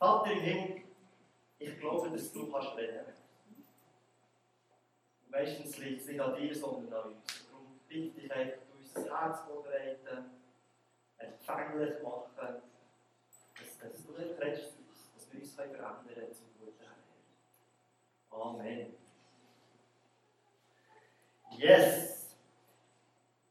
Vater 0.00 0.32
im 0.32 0.40
Himmel, 0.40 0.82
ich 1.58 1.78
glaube, 1.78 2.08
dass 2.08 2.32
du 2.32 2.50
kannst 2.50 2.74
reden. 2.74 3.04
Meistens 5.28 5.76
liegt 5.76 6.00
es 6.00 6.06
nicht 6.08 6.20
an 6.20 6.34
dir, 6.34 6.54
sondern 6.54 6.92
an 6.94 7.12
uns. 7.12 7.46
Darum 7.50 7.78
bitte 7.86 8.18
ich 8.18 8.32
einfach, 8.32 8.62
unser 8.78 9.20
Herz 9.20 9.40
vorbereiten, 9.40 10.30
empfänglich 11.18 12.02
machen, 12.02 12.30
dass, 12.34 13.78
dass 13.78 14.06
du 14.06 14.12
redest 14.12 14.72
uns, 14.78 15.12
dass 15.14 15.32
wir 15.32 15.40
uns 15.40 15.54
verändern 15.54 16.06
können 16.06 16.32
zum 16.32 16.46
guten 16.58 16.82
Herrn. 16.82 16.96
Amen. 18.30 18.94
Yes! 21.58 22.36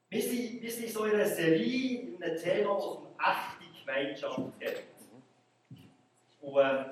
Wir 0.10 0.22
sind, 0.24 0.64
wir 0.64 0.72
sind 0.72 0.90
so 0.90 1.06
in 1.06 1.14
einer 1.14 1.28
Serie, 1.28 2.00
in 2.00 2.24
einem 2.24 2.36
Thema, 2.36 2.74
das 2.74 2.86
um 2.86 3.08
echte 3.20 3.86
Gemeinschaft 3.86 4.60
geht. 4.60 4.99
Und 6.42 6.58
äh, 6.58 6.86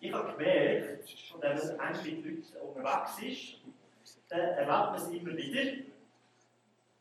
ich 0.00 0.12
habe 0.12 0.32
gemerkt, 0.32 1.08
wenn 1.40 1.56
man 1.56 1.94
eng 1.94 2.02
mit 2.04 2.24
Leuten 2.24 2.56
unterwegs 2.66 3.22
ist, 3.22 4.20
dann 4.28 4.40
erlebt 4.40 4.68
man 4.68 4.94
es 4.94 5.08
immer 5.08 5.36
wieder, 5.36 5.72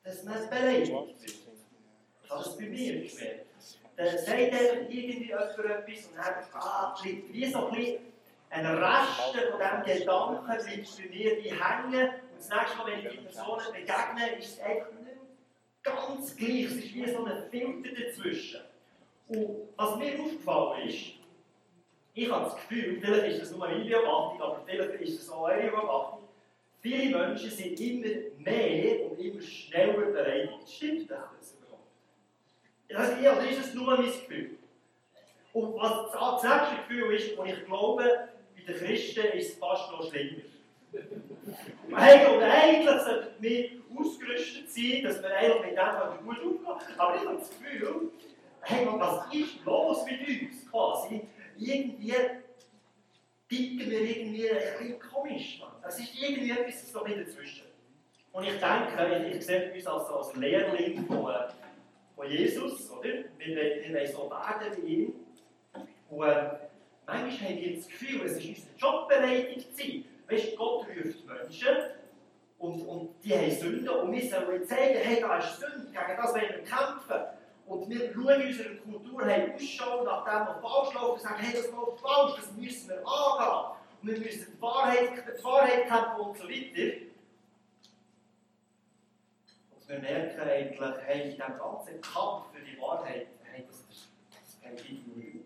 dass 0.04 0.24
man 0.24 0.50
beleidigt 0.50 0.92
wird. 0.92 1.36
Ich 2.24 2.30
habe 2.30 2.44
das 2.44 2.58
bei 2.58 2.66
mir 2.66 3.08
gemerkt. 3.08 3.46
Dann 3.98 4.18
sagt 4.18 4.30
einfach 4.30 4.90
irgendwie 4.90 5.28
jemand 5.28 5.58
etwas 5.58 6.06
und 6.08 6.18
dann 6.18 6.34
ah, 6.54 6.96
bleibt 7.02 7.34
wie 7.34 7.46
so 7.46 7.68
ein 7.68 7.76
bisschen 7.76 8.00
ein 8.50 8.66
Reste 8.66 9.52
von 9.52 9.60
diesem 9.60 10.00
Gedanken 10.00 10.46
bleibt 10.46 10.98
bei 10.98 11.10
mir 11.10 11.44
wie 11.44 11.52
hängen. 11.52 12.10
Und 12.10 12.38
das 12.38 12.50
nächste 12.50 12.78
Mal, 12.78 12.88
wenn 12.88 13.00
ich 13.00 13.12
die 13.12 13.18
Personen 13.18 13.66
begegne, 13.72 14.38
ist 14.38 14.50
es 14.50 14.60
einfach 14.60 14.92
nicht 14.92 15.84
ganz 15.84 16.36
gleich. 16.36 16.66
Es 16.66 16.72
ist 16.74 16.94
wie 16.94 17.10
so 17.10 17.26
ein 17.26 17.50
Filter 17.50 17.90
dazwischen. 18.02 18.62
Und 19.28 19.70
was 19.76 19.96
mir 19.98 20.20
aufgefallen 20.20 20.90
ist, 20.90 21.14
ich 22.16 22.32
habe 22.32 22.46
das 22.46 22.56
Gefühl, 22.56 22.98
vielleicht 23.02 23.28
ist 23.28 23.42
das 23.42 23.52
nur 23.52 23.60
meine 23.60 23.84
Beobachtung, 23.84 24.42
aber 24.42 24.62
vielleicht 24.66 25.02
ist 25.02 25.22
es 25.22 25.30
auch 25.30 25.44
eure 25.44 25.70
Beobachtung, 25.70 26.24
viele 26.80 27.18
Menschen 27.18 27.50
sind 27.52 27.80
immer 27.80 28.08
mehr 28.38 29.12
und 29.12 29.20
immer 29.20 29.42
schneller 29.42 29.94
beleidigt. 29.94 30.70
Stimmt 30.70 31.12
das 31.12 31.54
überhaupt? 31.58 31.84
Oder 32.90 33.50
ist 33.50 33.66
es 33.66 33.74
nur 33.74 33.98
mein 33.98 34.06
Gefühl? 34.06 34.52
Und 35.52 35.76
was 35.76 36.12
das 36.12 36.44
nächste 36.44 36.76
Gefühl 36.88 37.16
ist, 37.16 37.38
und 37.38 37.48
ich 37.48 37.66
glaube, 37.66 38.30
bei 38.56 38.74
den 38.74 38.76
Christen 38.78 39.26
ist 39.38 39.50
es 39.54 39.58
fast 39.58 39.92
noch 39.92 40.10
schlimmer. 40.10 40.42
Hey, 41.96 42.34
und 42.34 42.44
eigentlich 42.44 43.02
sollten 43.02 43.44
wir 43.44 43.70
ausgerüstet 43.98 44.72
sein, 44.72 45.04
dass 45.04 45.22
wir 45.22 45.36
eigentlich 45.36 45.72
mit 45.72 45.78
dem 45.78 46.26
gut 46.26 46.40
umgehen 46.40 46.98
Aber 46.98 47.16
ich 47.16 47.28
habe 47.28 47.38
das 47.38 47.50
Gefühl, 47.50 48.12
hey, 48.62 48.88
was 48.90 49.34
ist 49.34 49.66
los 49.66 50.06
mit 50.06 50.28
uns 50.28 50.72
quasi? 50.72 51.28
Irgendwie 51.58 52.14
ticken 53.50 53.90
wir 53.90 54.02
irgendwie 54.02 54.50
ein 54.50 54.58
bisschen 54.78 55.00
komisch. 55.00 55.62
Es 55.88 56.00
ist 56.00 56.22
irgendwie 56.22 56.52
etwas 56.52 56.92
so 56.92 57.04
ein 57.04 57.26
dazwischen. 57.26 57.66
Und 58.32 58.44
ich 58.44 58.60
denke, 58.60 59.28
ich, 59.30 59.36
ich 59.38 59.46
sehe 59.46 59.74
uns 59.74 59.88
als, 59.88 60.10
als 60.10 60.36
Lehrling 60.36 61.06
von, 61.06 61.34
von 62.16 62.30
Jesus, 62.30 62.92
oder? 62.92 63.10
Wir, 63.38 63.94
wollen 63.94 64.08
so 64.08 64.30
werden 64.30 64.84
wie 64.84 64.94
ihn. 64.94 65.14
Und 66.10 66.28
äh, 66.28 66.50
manchmal 67.06 67.50
haben 67.50 67.62
wir 67.62 67.76
das 67.76 67.88
Gefühl, 67.88 68.26
es 68.26 68.38
ist 68.38 68.48
unser 68.48 68.78
Job, 68.78 69.08
beleidigt 69.08 69.76
zu 69.76 69.84
sein. 69.84 70.06
Weißt 70.28 70.52
du, 70.52 70.56
Gott 70.58 70.88
ruft 70.88 71.26
Menschen 71.26 71.78
und, 72.58 72.82
und 72.82 73.10
die 73.24 73.34
haben 73.34 73.52
Sünden 73.52 73.90
und 73.90 74.12
wir 74.12 74.30
sollen 74.30 74.66
zeigen, 74.66 75.00
hey, 75.02 75.22
da 75.22 75.38
ist 75.38 75.60
Sünde, 75.60 75.88
gegen 75.88 76.18
das 76.18 76.34
wollen 76.34 76.50
wir 76.50 76.64
kämpfen. 76.64 77.35
Und 77.66 77.90
wir 77.90 78.14
schauen 78.14 78.42
in 78.42 78.48
unserer 78.48 78.76
Kultur 78.76 79.26
haben 79.26 79.54
Ausschau 79.54 80.04
nach 80.04 80.24
dem, 80.24 80.48
was 80.48 80.62
falsch 80.62 80.94
läuft 80.94 81.14
und 81.14 81.22
sagen, 81.22 81.40
hey, 81.40 81.54
das 81.54 81.72
läuft 81.72 82.00
falsch, 82.00 82.36
das 82.36 82.52
müssen 82.52 82.90
wir 82.90 83.08
angehen. 83.08 83.72
Und 84.02 84.10
wir 84.12 84.20
müssen 84.20 84.54
die 84.56 84.62
Wahrheit, 84.62 85.10
die 85.40 85.44
Wahrheit 85.44 85.88
kämpfen 85.88 86.20
und 86.22 86.38
so 86.38 86.44
weiter. 86.44 86.98
Und 89.72 89.90
wir 89.90 90.00
merken 90.00 90.42
eigentlich, 90.42 91.06
hey, 91.06 91.22
in 91.24 91.32
diesem 91.32 91.58
ganzen 91.58 92.02
Kampf 92.02 92.46
für 92.54 92.62
die 92.62 92.80
Wahrheit, 92.80 93.28
hey, 93.44 93.66
das, 93.68 93.84
das 94.30 94.62
geht 94.62 94.92
irgendwie. 94.92 95.44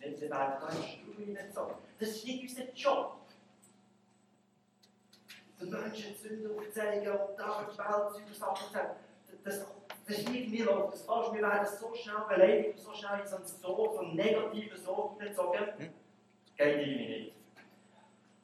Nicht, 0.00 0.20
wir 0.20 0.30
werden 0.30 0.54
da 0.60 0.72
hineingezogen. 0.72 1.74
Das 1.98 2.08
ist 2.08 2.24
nicht 2.24 2.42
unser 2.42 2.72
Job. 2.72 3.16
Den 5.60 5.70
Menschen 5.70 6.14
Sünden 6.14 6.56
aufzeigen 6.56 7.12
und 7.12 7.36
da 7.36 7.68
die 7.70 7.76
Welt 7.76 8.34
Sachen 8.34 8.66
zu 8.66 8.72
sagen. 8.72 8.96
Das, 9.44 9.66
das 10.08 10.18
ist 10.18 10.28
irgendwie 10.34 10.62
läuft 10.62 10.94
das 10.94 11.02
falsch. 11.02 11.34
Wir 11.34 11.42
werden 11.42 11.66
so 11.66 11.94
schnell 11.94 12.22
beleidigt 12.26 12.78
so 12.78 12.94
schnell 12.94 13.20
in 13.20 13.26
so, 13.26 13.36
so 13.44 13.98
einen 13.98 14.16
negativen 14.16 14.78
Sog 14.78 15.20
hineingezogen. 15.20 15.66
Hm? 15.76 15.90
Geht 16.56 16.78
irgendwie 16.78 17.06
nicht. 17.06 17.32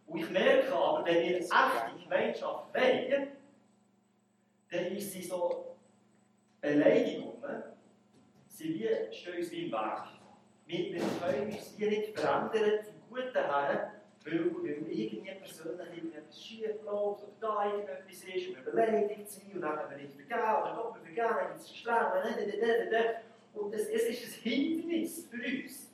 Und 0.07 0.19
ich 0.19 0.31
merke 0.31 0.75
aber, 0.75 1.05
wenn 1.07 1.23
wir 1.23 1.37
echte 1.39 2.03
Gemeinschaft 2.03 2.75
wollen, 2.75 3.29
dann 4.71 4.85
ist 4.87 5.13
sie 5.13 5.23
so 5.23 5.77
Beleidigungen, 6.61 7.63
sie 8.49 8.75
wie, 8.75 9.15
stehen 9.15 9.39
uns 9.39 9.49
im 9.51 9.73
Weg. 9.73 10.13
Wir 10.67 11.01
können 11.21 11.51
uns 11.51 11.75
hier 11.77 11.89
nicht 11.89 12.19
verändern 12.19 12.85
zum 12.85 12.95
Guten 13.09 13.33
her, 13.33 13.94
weil, 14.25 14.55
weil 14.55 14.87
irgendwie 14.89 15.31
persönlich 15.33 15.89
irgendetwas 15.97 16.43
schief 16.43 16.83
läuft 16.85 17.23
oder 17.23 17.33
da 17.41 17.67
irgendetwas 17.67 18.25
ist 18.25 18.49
und 18.49 18.57
wir 18.57 18.73
beleidigt 18.73 19.29
sind 19.29 19.55
und 19.55 19.61
dann 19.61 19.77
können 19.77 19.91
wir 19.91 19.97
nicht 19.99 20.15
vergeben 20.15 20.63
oder 20.63 20.75
Gott, 20.75 20.95
wir 20.95 21.03
vergeben, 21.03 21.37
dann 21.39 21.49
gibt 21.49 21.61
es 21.61 21.77
Strenge 21.77 23.17
und 23.55 23.75
es, 23.75 23.89
es 23.89 24.05
ist 24.05 24.25
ein 24.25 24.43
Hindernis 24.43 25.29
für 25.31 25.37
uns. 25.37 25.91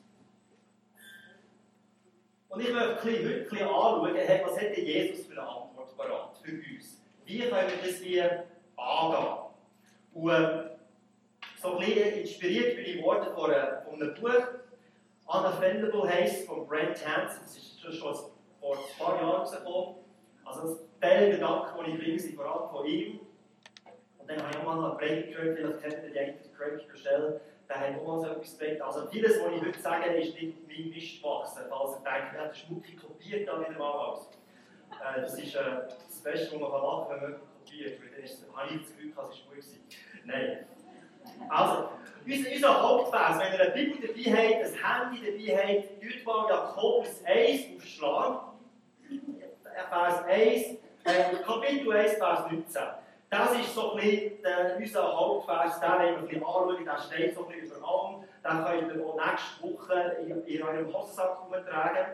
Und 2.48 2.60
ich 2.60 2.72
möchte 2.72 3.04
heute 3.04 3.16
ein 3.16 3.42
bisschen 3.44 3.58
anschauen, 3.58 4.14
was 4.44 4.60
hat 4.60 4.76
Jesus 4.76 5.26
für 5.26 5.32
eine 5.32 5.42
Antwort 5.42 5.96
parat 5.96 6.38
für 6.42 6.52
uns? 6.52 7.00
Wie 7.24 7.38
können 7.38 7.52
wir 7.52 7.90
das 7.90 7.98
hier 8.00 8.44
angehen? 8.76 9.36
Und 10.14 10.70
so 11.62 11.78
ein 11.78 11.86
bisschen 11.86 12.20
inspiriert 12.20 12.76
bin 12.76 12.84
ich 12.86 13.02
worden 13.02 13.28
von 13.34 13.52
einem 14.02 14.14
Buch, 14.14 14.59
Unoffendable 15.32 16.08
heisst 16.08 16.44
von 16.44 16.66
Brent 16.66 17.06
Hansen, 17.06 17.38
das 17.42 17.56
ist 17.56 17.80
schon 17.80 18.14
vor 18.58 18.76
ein 18.76 18.98
paar 18.98 19.16
Jahren 19.16 19.36
rausgekommen. 19.36 19.94
Also 20.44 20.62
das 20.62 20.78
Teil 21.00 21.30
Gedanken, 21.30 21.84
die 21.84 21.90
ich 21.92 21.98
bringe, 21.98 22.18
sind 22.18 22.34
vor 22.34 22.46
allem 22.46 22.70
von 22.70 22.84
ihm. 22.84 23.20
Und 24.18 24.28
dann 24.28 24.42
habe 24.42 24.50
ich 24.50 24.56
auch 24.58 24.64
mal 24.64 24.90
eine 24.90 24.98
Predigt 24.98 25.36
gehört, 25.36 25.56
vielleicht 25.56 25.80
kennt 25.82 26.04
ihr 26.04 26.10
die 26.10 26.18
eine 26.18 26.34
Craig 26.56 26.98
Stelle, 26.98 27.40
da 27.68 27.74
hat 27.76 27.96
auch 27.96 28.06
mal 28.08 28.18
so 28.18 28.26
etwas 28.26 28.58
gepredigt. 28.58 28.82
Also 28.82 29.06
vieles, 29.06 29.40
was 29.40 29.52
ich 29.52 29.60
heute 29.62 29.78
sage, 29.78 30.14
ist 30.14 30.34
nicht 30.34 30.56
mein 30.66 30.90
Mist 30.90 31.22
gewachsen. 31.22 31.62
Falls 31.68 31.92
ihr 31.92 32.10
denkt, 32.10 32.34
ja, 32.34 32.46
der 32.46 32.54
Schmucki 32.54 32.96
kopiert 32.96 33.46
da 33.46 33.60
wieder 33.60 33.78
mal 33.78 33.92
aus. 33.92 34.30
Äh, 34.90 35.20
das 35.20 35.38
ist 35.38 35.54
äh, 35.54 35.60
das 36.08 36.22
Beste, 36.24 36.60
was 36.60 36.60
man 36.60 36.82
machen 36.82 37.08
kann, 37.08 37.20
wenn 37.22 37.30
man 37.30 37.40
kopiert. 37.40 38.02
Weil 38.02 38.10
dann 38.10 38.24
ist, 38.24 38.44
habe 38.52 38.74
ich 38.74 38.80
das 38.82 38.96
Gefühl, 38.96 39.12
es 39.16 39.36
ist 39.36 39.44
gut 39.44 39.50
gewesen. 39.52 39.84
Nein. 40.24 40.66
Also, 41.48 41.88
unser, 42.26 42.52
unser 42.52 42.82
Hauptvers, 42.82 43.38
wenn 43.38 43.52
ihr 43.52 43.60
eine 43.60 43.70
Bibel 43.70 44.08
dabei 44.08 44.36
habt, 44.36 44.64
ein 44.64 45.10
Handy 45.10 45.48
dabei 45.48 45.62
habt, 45.62 45.88
dort 46.02 46.24
mal 46.26 46.50
Jakobus 46.50 47.24
1 47.24 47.76
aufschlagen. 47.76 48.38
Vers 49.88 50.24
1, 50.24 50.66
äh, 51.04 51.36
Kapitel 51.44 51.92
1, 51.92 52.14
Vers 52.14 52.50
19. 52.50 52.82
Das 53.30 53.52
ist 53.58 53.74
so 53.74 53.92
ein 53.92 54.00
bisschen 54.00 54.42
der, 54.42 54.76
unser 54.76 55.16
Hauptvers, 55.16 55.80
den 55.80 55.88
wollen 55.88 56.00
wir 56.00 56.18
ein 56.18 56.26
bisschen 56.26 56.44
anschauen, 56.44 56.84
der 56.84 56.98
steht 56.98 57.34
so 57.34 57.46
ein 57.46 57.60
bisschen 57.60 57.76
über 57.76 57.88
allem. 57.88 58.24
Den 58.44 58.64
könnt 58.64 58.96
ihr 58.96 59.06
auch 59.06 59.16
nächste 59.16 59.62
Woche 59.62 60.16
in, 60.20 60.44
in 60.44 60.62
eurem 60.62 60.92
Hosensack 60.92 61.46
umtragen. 61.46 62.06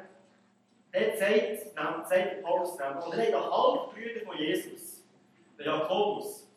Dort 0.92 1.18
sagt, 1.18 2.08
sagt 2.08 2.42
Paulus 2.42 2.78
nämlich, 2.78 3.06
oder 3.06 3.16
der 3.16 3.50
Halbbrüder 3.50 4.26
von 4.26 4.36
Jesus, 4.38 5.04
der 5.58 5.66
Jakobus, 5.66 6.48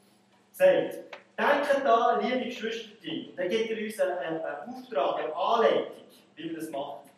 sagt, 0.52 1.19
Denkt 1.40 1.86
da, 1.86 2.20
liebe 2.20 2.46
Geschwister, 2.46 2.90
dann 3.38 3.48
gibt 3.48 3.72
er 3.72 3.86
uns 3.86 4.00
einen, 4.02 4.42
einen 4.42 4.42
Auftrag, 4.42 5.24
eine 5.24 5.34
Anleitung, 5.34 6.04
wie 6.36 6.50
wir 6.50 6.56
das 6.60 6.70
machen. 6.70 7.10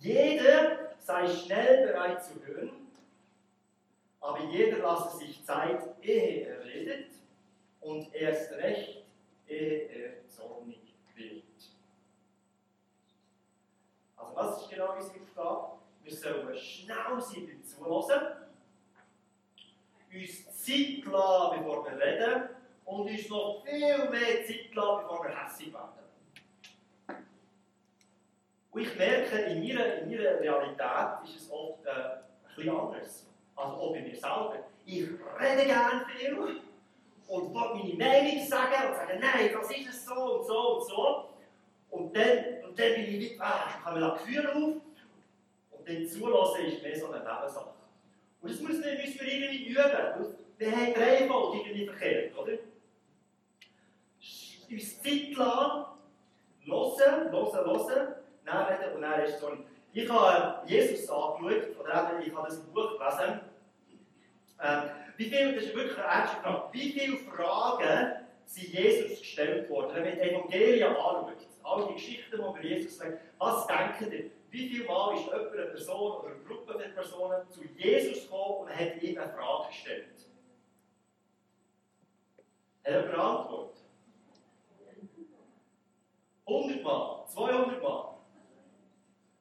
Jeder 0.00 0.90
sei 0.98 1.28
schnell 1.28 1.86
bereit 1.86 2.24
zu 2.24 2.44
hören, 2.44 2.88
aber 4.20 4.40
jeder 4.50 4.78
lasse 4.78 5.18
sich 5.18 5.44
Zeit, 5.44 5.80
ehe 6.02 6.48
er 6.48 6.64
redet, 6.64 7.12
und 7.80 8.12
erst 8.12 8.50
recht, 8.54 9.04
ehe 9.46 9.82
er 9.82 10.28
zornig 10.28 10.92
wird. 11.14 11.44
Also, 14.16 14.34
was 14.34 14.62
ist 14.62 14.70
genau 14.70 14.96
unsere 14.96 15.20
Aufgabe? 15.20 15.78
Wir 16.02 16.16
sollen 16.16 16.58
schnell 16.58 17.20
sein 17.20 17.46
beim 17.46 17.64
Zuhören, 17.64 18.32
uns 20.12 20.64
Zeit 20.64 21.04
lassen, 21.04 21.58
bevor 21.58 21.84
wir 21.84 22.04
reden, 22.04 22.59
und 22.84 23.08
uns 23.08 23.28
noch 23.28 23.62
viel 23.64 24.10
mehr 24.10 24.44
Zeit 24.44 24.74
lassen, 24.74 25.02
bevor 25.02 25.24
wir 25.24 25.44
hässlich 25.44 25.72
werden. 25.72 26.00
Und 28.72 28.82
ich 28.82 28.96
merke, 28.96 29.36
in 29.36 29.66
meiner, 29.66 29.94
in 29.96 30.10
meiner 30.10 30.40
Realität 30.40 31.24
ist 31.24 31.42
es 31.42 31.50
oft 31.50 31.84
äh, 31.86 31.90
ein 31.90 32.20
bisschen 32.54 32.76
anders. 32.76 33.26
Also 33.56 33.72
auch 33.72 33.92
bei 33.92 34.00
mir 34.00 34.14
selber. 34.14 34.54
Ich 34.86 35.02
rede 35.02 35.66
gerne 35.66 36.06
viel 36.08 36.60
und 37.26 37.54
will 37.54 37.94
meine 37.94 37.94
Meinung 37.94 38.46
sagen 38.46 38.88
und 38.88 38.96
sagen, 38.96 39.20
nein, 39.20 39.50
das 39.52 39.70
ist 39.70 39.88
es 39.88 40.04
so 40.06 40.14
und 40.14 40.46
so 40.46 40.76
und 40.76 40.88
so. 40.88 41.28
Und 41.90 42.16
dann, 42.16 42.38
und 42.64 42.78
dann 42.78 42.94
bin 42.94 43.04
ich 43.04 43.20
wie, 43.20 43.40
ah, 43.40 43.66
ich 43.68 43.84
habe 43.84 44.04
ein 44.04 44.12
Gefühl 44.12 44.46
auf 44.46 44.54
Und 44.54 45.88
dann 45.88 46.06
zulassen 46.06 46.66
ist 46.66 46.82
mehr 46.82 46.96
so 46.96 47.10
eine 47.10 47.18
Nebensache. 47.18 47.70
Und 48.40 48.50
das 48.50 48.60
müssen 48.60 48.84
wir, 48.84 48.94
müssen 48.94 49.20
wir 49.20 49.32
irgendwie 49.32 49.68
üben. 49.68 50.36
Wir 50.58 50.70
haben 50.72 50.94
dreimal 50.94 51.54
irgendwie 51.54 51.86
verkehrt, 51.86 52.36
oder? 52.38 52.52
Uns 54.70 55.02
Zeit 55.02 55.32
lassen, 55.34 55.84
hören, 56.64 57.32
hören, 57.32 57.64
hören, 57.64 58.14
dann 58.44 58.66
reden 58.66 58.94
und 58.96 59.02
dann 59.02 59.20
ist 59.22 59.40
so 59.40 59.52
Ich 59.92 60.08
habe 60.08 60.68
Jesus 60.68 61.08
angeschaut, 61.10 61.80
oder 61.80 62.20
ich 62.24 62.34
habe 62.34 62.48
das 62.48 62.60
Buch 62.66 62.98
gelesen. 62.98 63.40
Ähm, 64.62 64.82
wie 65.16 65.24
viel, 65.24 65.54
das 65.54 65.64
ist 65.64 65.74
wirklich 65.74 65.98
eine 65.98 66.06
ernste 66.06 66.36
Frage, 66.36 66.68
wie 66.72 66.92
viele 66.92 67.16
Fragen 67.16 68.12
sind 68.44 68.68
Jesus 68.68 69.18
gestellt 69.18 69.68
worden? 69.70 69.94
Wenn 69.94 70.04
man 70.04 70.12
die 70.12 70.20
Evangelien 70.20 70.88
anschaut, 70.88 71.36
all 71.62 71.86
die 71.88 71.94
Geschichten, 71.94 72.36
die 72.36 72.36
über 72.36 72.62
Jesus 72.62 72.96
sagen, 72.98 73.18
was 73.38 73.66
denken 73.66 74.12
ihr? 74.12 74.30
Wie 74.50 74.68
viel 74.68 74.84
Mal 74.84 75.14
ist 75.14 75.26
jemand, 75.26 75.52
eine 75.52 75.66
Person 75.66 76.12
oder 76.12 76.28
eine 76.28 76.44
Gruppe 76.44 76.72
von 76.72 76.94
Personen 76.94 77.50
zu 77.50 77.64
Jesus 77.76 78.24
gekommen 78.24 78.62
und 78.62 78.70
hat 78.70 79.02
ihm 79.02 79.18
eine 79.18 79.32
Frage 79.32 79.68
gestellt? 79.68 80.06
Hat 82.84 82.92
er 82.92 83.04
eine 83.04 83.18
Antwort? 83.18 83.79
100 86.50 86.82
Mal, 86.82 87.24
200 87.28 87.82
Mal, 87.82 88.16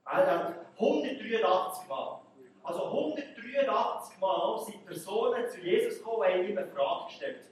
183 0.05 1.87
Mal. 1.87 2.21
Also 2.63 2.85
183 2.85 4.19
Mal 4.19 4.59
sind 4.59 4.85
Personen 4.85 5.49
zu 5.49 5.59
Jesus 5.59 5.97
gekommen 5.97 6.17
und 6.19 6.27
haben 6.27 6.43
ihm 6.47 6.57
eine 6.57 6.67
Frage 6.67 7.05
gestellt. 7.05 7.49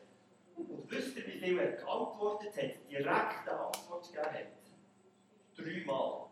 Und 0.55 0.91
wisst 0.91 1.17
ihr, 1.17 1.25
wie 1.27 1.39
viel 1.39 1.59
er 1.59 1.71
geantwortet 1.71 2.55
hat, 2.55 2.89
direkt 2.89 3.49
eine 3.49 3.59
Antwort 3.59 4.07
gegeben 4.11 4.25
hat? 4.25 4.47
Dreimal. 5.57 6.27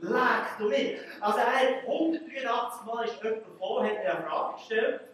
Leck 0.00 0.58
du 0.58 0.68
nicht. 0.68 1.00
Also 1.20 1.38
er 1.38 1.52
hat 1.52 1.86
183 1.86 2.86
Mal 2.86 3.04
ist 3.04 3.22
jemand 3.22 3.44
gekommen, 3.44 3.88
hat 3.88 3.96
eine 3.98 4.26
Frage 4.26 4.54
gestellt 4.56 5.11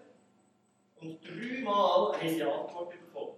und 1.01 1.19
dreimal 1.23 2.13
haben 2.13 2.29
sie 2.29 2.43
Antworten 2.43 2.99
bekommen. 3.07 3.35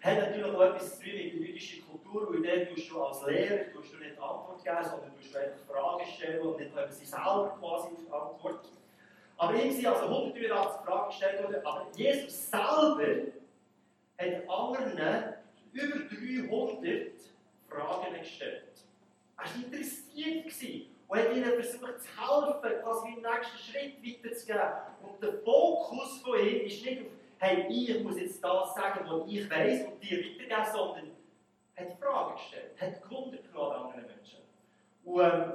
Hat 0.00 0.18
natürlich 0.18 0.44
auch 0.44 0.60
etwas 0.60 0.98
zu 0.98 1.04
tun 1.04 1.12
mit 1.12 1.32
der 1.32 1.40
jüdischen 1.40 1.86
Kultur, 1.88 2.32
weil 2.32 2.42
dann 2.42 2.74
tust 2.74 2.90
du 2.90 3.02
als 3.02 3.26
Lehrer 3.26 3.72
tust 3.72 3.92
du 3.92 3.98
nicht 3.98 4.12
Antwort 4.12 4.62
geben, 4.62 4.84
sondern 4.84 5.16
tust 5.16 5.34
du 5.34 5.38
einfach 5.38 5.64
Fragen 5.66 6.06
stellen 6.06 6.46
und 6.46 6.60
dann 6.60 6.72
kommen 6.72 6.92
sie 6.92 7.04
selber 7.04 7.56
quasi 7.58 7.88
auf 7.88 8.04
die 8.06 8.12
Antwort. 8.12 8.68
Aber 9.36 9.54
ihm 9.54 9.72
sind 9.72 9.86
also 9.86 10.06
183 10.06 10.84
Fragen 10.84 11.08
gestellt 11.08 11.42
worden, 11.42 11.66
aber 11.66 11.86
Jesus 11.94 12.50
selber 12.50 13.32
hat 14.18 14.48
anderen 14.48 15.34
über 15.72 15.98
300 15.98 17.12
Fragen 17.68 18.18
gestellt. 18.18 18.64
Er 19.36 19.44
war 19.44 19.64
interessiert 19.64 20.44
und 21.08 21.18
hat 21.18 21.34
ihnen 21.34 21.52
versucht 21.54 22.00
zu 22.00 22.08
helfen, 22.20 22.82
quasi 22.82 23.14
den 23.14 23.22
nächsten 23.22 23.58
Schritt 23.58 23.94
weiterzugeben. 24.04 24.68
Und 25.02 25.22
der 25.22 25.32
Fokus 25.42 26.20
von 26.20 26.38
ihm 26.38 26.66
ist 26.66 26.84
nicht 26.84 27.00
auf, 27.00 27.06
hey, 27.38 27.66
ich 27.70 28.02
muss 28.02 28.20
jetzt 28.20 28.44
das 28.44 28.74
sagen, 28.74 29.06
was 29.08 29.30
ich 29.30 29.50
weiß 29.50 29.86
und 29.86 30.02
dir 30.02 30.18
weitergeben, 30.18 30.72
sondern 30.72 31.10
hat 31.76 31.98
Fragen 31.98 32.34
gestellt, 32.34 32.80
hat 32.80 33.02
gewundert 33.02 33.46
von 33.46 33.72
anderen 33.72 34.06
Menschen. 34.06 34.40
Und 35.04 35.20
ähm, 35.22 35.52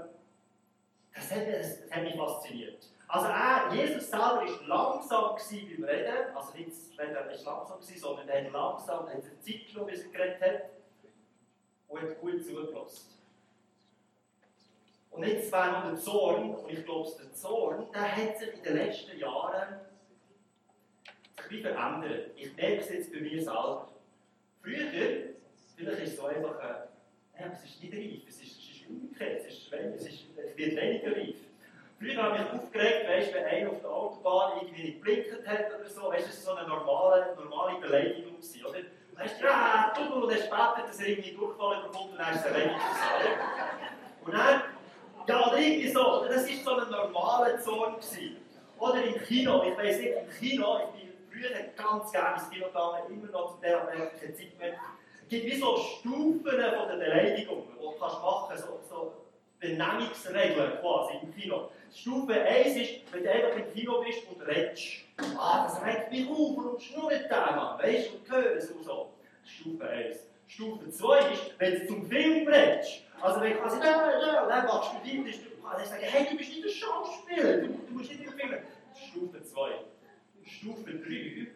das, 1.14 1.32
hat, 1.32 1.48
das, 1.48 1.92
hat 1.92 2.04
mich 2.04 2.16
fasziniert. 2.16 2.88
Also 3.08 3.28
er, 3.28 3.72
Jesus 3.76 4.10
selber 4.10 4.42
war 4.42 4.68
langsam 4.68 5.36
beim 5.36 5.84
Reden, 5.84 6.36
also 6.36 6.58
nicht 6.58 6.70
das 6.70 6.98
Reden 6.98 7.46
langsam, 7.46 7.80
sondern 7.80 8.28
er 8.28 8.46
hat 8.46 8.52
langsam, 8.52 9.08
hat 9.08 9.24
Zeit 9.24 9.68
genommen, 9.68 9.92
bis 9.92 10.06
er 10.06 10.12
geredet 10.12 10.42
hat 10.42 10.70
und 11.90 12.02
hat 12.02 12.20
gut 12.20 12.44
zugelassen. 12.44 13.23
Und 15.14 15.28
jetzt 15.28 15.52
wäre 15.52 15.72
noch 15.72 15.86
der 15.86 15.96
Zorn, 15.96 16.56
und 16.56 16.72
ich 16.72 16.84
glaube, 16.84 17.10
der 17.22 17.34
Zorn, 17.34 17.86
der 17.94 18.16
hat 18.16 18.38
sich 18.40 18.54
in 18.54 18.64
den 18.64 18.78
letzten 18.78 19.18
Jahren 19.18 19.80
sich 21.50 21.62
verändert. 21.62 22.32
Ich 22.36 22.56
merke 22.56 22.80
es 22.80 22.90
jetzt 22.90 23.14
bei 23.14 23.20
mir 23.20 23.42
selber. 23.42 23.90
Früher, 24.62 24.88
vielleicht 25.76 26.00
ist 26.00 26.10
es 26.10 26.18
so 26.18 26.26
einfach, 26.26 26.60
äh, 26.60 27.44
es 27.52 27.64
ist 27.64 27.84
nicht 27.84 27.94
reif, 27.94 28.28
es 28.28 28.42
ist, 28.42 28.58
es 28.58 28.76
ist 28.76 28.90
umgekehrt, 28.90 29.42
es, 29.42 29.54
ist, 29.54 29.72
es, 29.72 30.08
ist, 30.08 30.26
es 30.36 30.58
wird 30.58 30.76
weniger 30.76 31.16
reif. 31.16 31.36
Früher 32.00 32.24
habe 32.24 32.38
ich 32.38 32.52
mich 32.52 32.62
aufgeregt, 32.62 33.08
weißt, 33.08 33.34
wenn 33.34 33.46
einer 33.46 33.70
auf 33.70 33.82
der 33.82 33.90
Autobahn 33.92 34.62
irgendwie 34.62 34.84
nicht 34.84 35.02
blinkt 35.02 35.48
hat 35.48 35.80
oder 35.80 35.90
so, 35.90 36.10
weißt, 36.10 36.28
das 36.28 36.48
war 36.48 36.56
so 36.56 36.60
eine 36.60 36.68
normale, 36.68 37.36
normale 37.36 37.80
Beleidigung, 37.80 38.38
gewesen, 38.38 38.66
oder? 38.66 38.80
Hast 39.16 39.40
du, 39.40 39.46
ja, 39.46 39.94
du, 39.96 40.16
und 40.16 40.32
dann 40.32 40.40
später, 40.40 40.84
dass 40.88 41.00
er 41.00 41.08
irgendwie 41.08 41.34
durchfallen 41.34 41.84
bekommt 41.84 42.12
und 42.14 42.18
dann 42.18 42.34
ist 42.34 42.40
es 42.40 42.46
eine 42.48 42.54
Beleidigung, 42.54 42.82
Und 44.26 44.34
dann, 44.34 44.62
ja, 45.28 45.48
oder 45.48 45.58
irgendwie 45.58 45.90
so, 45.90 46.26
das 46.28 46.48
war 46.66 46.80
so 46.80 46.86
ein 46.86 46.92
normaler 46.92 47.60
Zorn. 47.60 47.96
Oder 48.80 49.04
im 49.04 49.22
Kino, 49.24 49.64
ich 49.64 49.78
weiß 49.78 49.98
nicht, 50.00 50.14
im 50.14 50.30
Kino, 50.40 50.80
ich 50.80 51.02
bin 51.02 51.14
früher 51.32 51.50
ganz 51.76 52.12
gerne 52.12 52.36
ins 52.36 52.50
Kino 52.50 52.68
gegangen, 52.68 53.04
immer 53.10 53.32
noch 53.32 53.56
zu 53.56 53.62
der, 53.62 53.82
aber 53.82 53.92
keine 53.92 54.34
Zeit 54.34 54.60
mehr. 54.60 54.74
Es 55.22 55.30
gibt 55.30 55.46
wie 55.46 55.56
so 55.56 55.78
Stufen 55.78 56.44
von 56.44 56.58
der 56.58 56.98
Beleidigung, 56.98 57.64
die 57.68 57.82
du 57.82 57.92
kannst 58.00 58.22
machen, 58.22 58.58
so, 58.58 58.80
so 58.90 59.14
Benennungsregeln 59.60 60.80
quasi 60.82 61.14
im 61.22 61.34
Kino. 61.34 61.70
Stufe 61.94 62.34
1 62.34 62.76
ist, 62.76 63.14
wenn 63.14 63.24
du 63.24 63.32
einfach 63.32 63.58
im 63.58 63.74
Kino 63.74 64.02
bist 64.02 64.20
und 64.28 64.42
redest. 64.46 65.06
Ah, 65.38 65.64
das 65.64 65.82
regt 65.86 66.12
mich 66.12 66.28
auf, 66.30 66.58
warum 66.58 66.80
schnurrt 66.80 67.30
der 67.30 67.56
Mann? 67.56 67.80
Weißt 67.80 68.10
du, 68.10 68.18
und 68.18 68.30
hören 68.30 68.60
so, 68.60 68.84
so. 68.84 69.10
Stufe 69.46 69.88
1. 69.88 70.18
Stufe 70.48 70.90
2 70.90 71.32
ist, 71.32 71.60
wenn 71.60 71.80
du 71.80 71.88
zum 71.88 72.06
Film 72.10 72.48
redest. 72.48 73.04
Also 73.22 73.42
wenn 73.42 73.58
quasi, 73.58 73.80
ja, 73.80 74.20
ja, 74.20 74.46
dann 74.48 74.66
machst 74.66 74.94
du 74.94 75.10
Film, 75.10 75.26
dann 75.26 75.34
kannst 75.64 75.86
du 75.86 75.90
sagen, 75.90 76.04
hey, 76.04 76.28
du 76.30 76.38
bist 76.38 76.50
nicht 76.50 76.64
ein 76.66 76.70
Schauspieler, 76.70 77.58
du, 77.58 77.68
du 77.68 77.94
musst 77.94 78.12
nicht 78.12 78.24
im 78.24 78.34
Film. 78.34 78.58
Stufe 78.94 79.44
2. 79.44 79.72
Stufe 80.44 80.94
3 80.94 81.48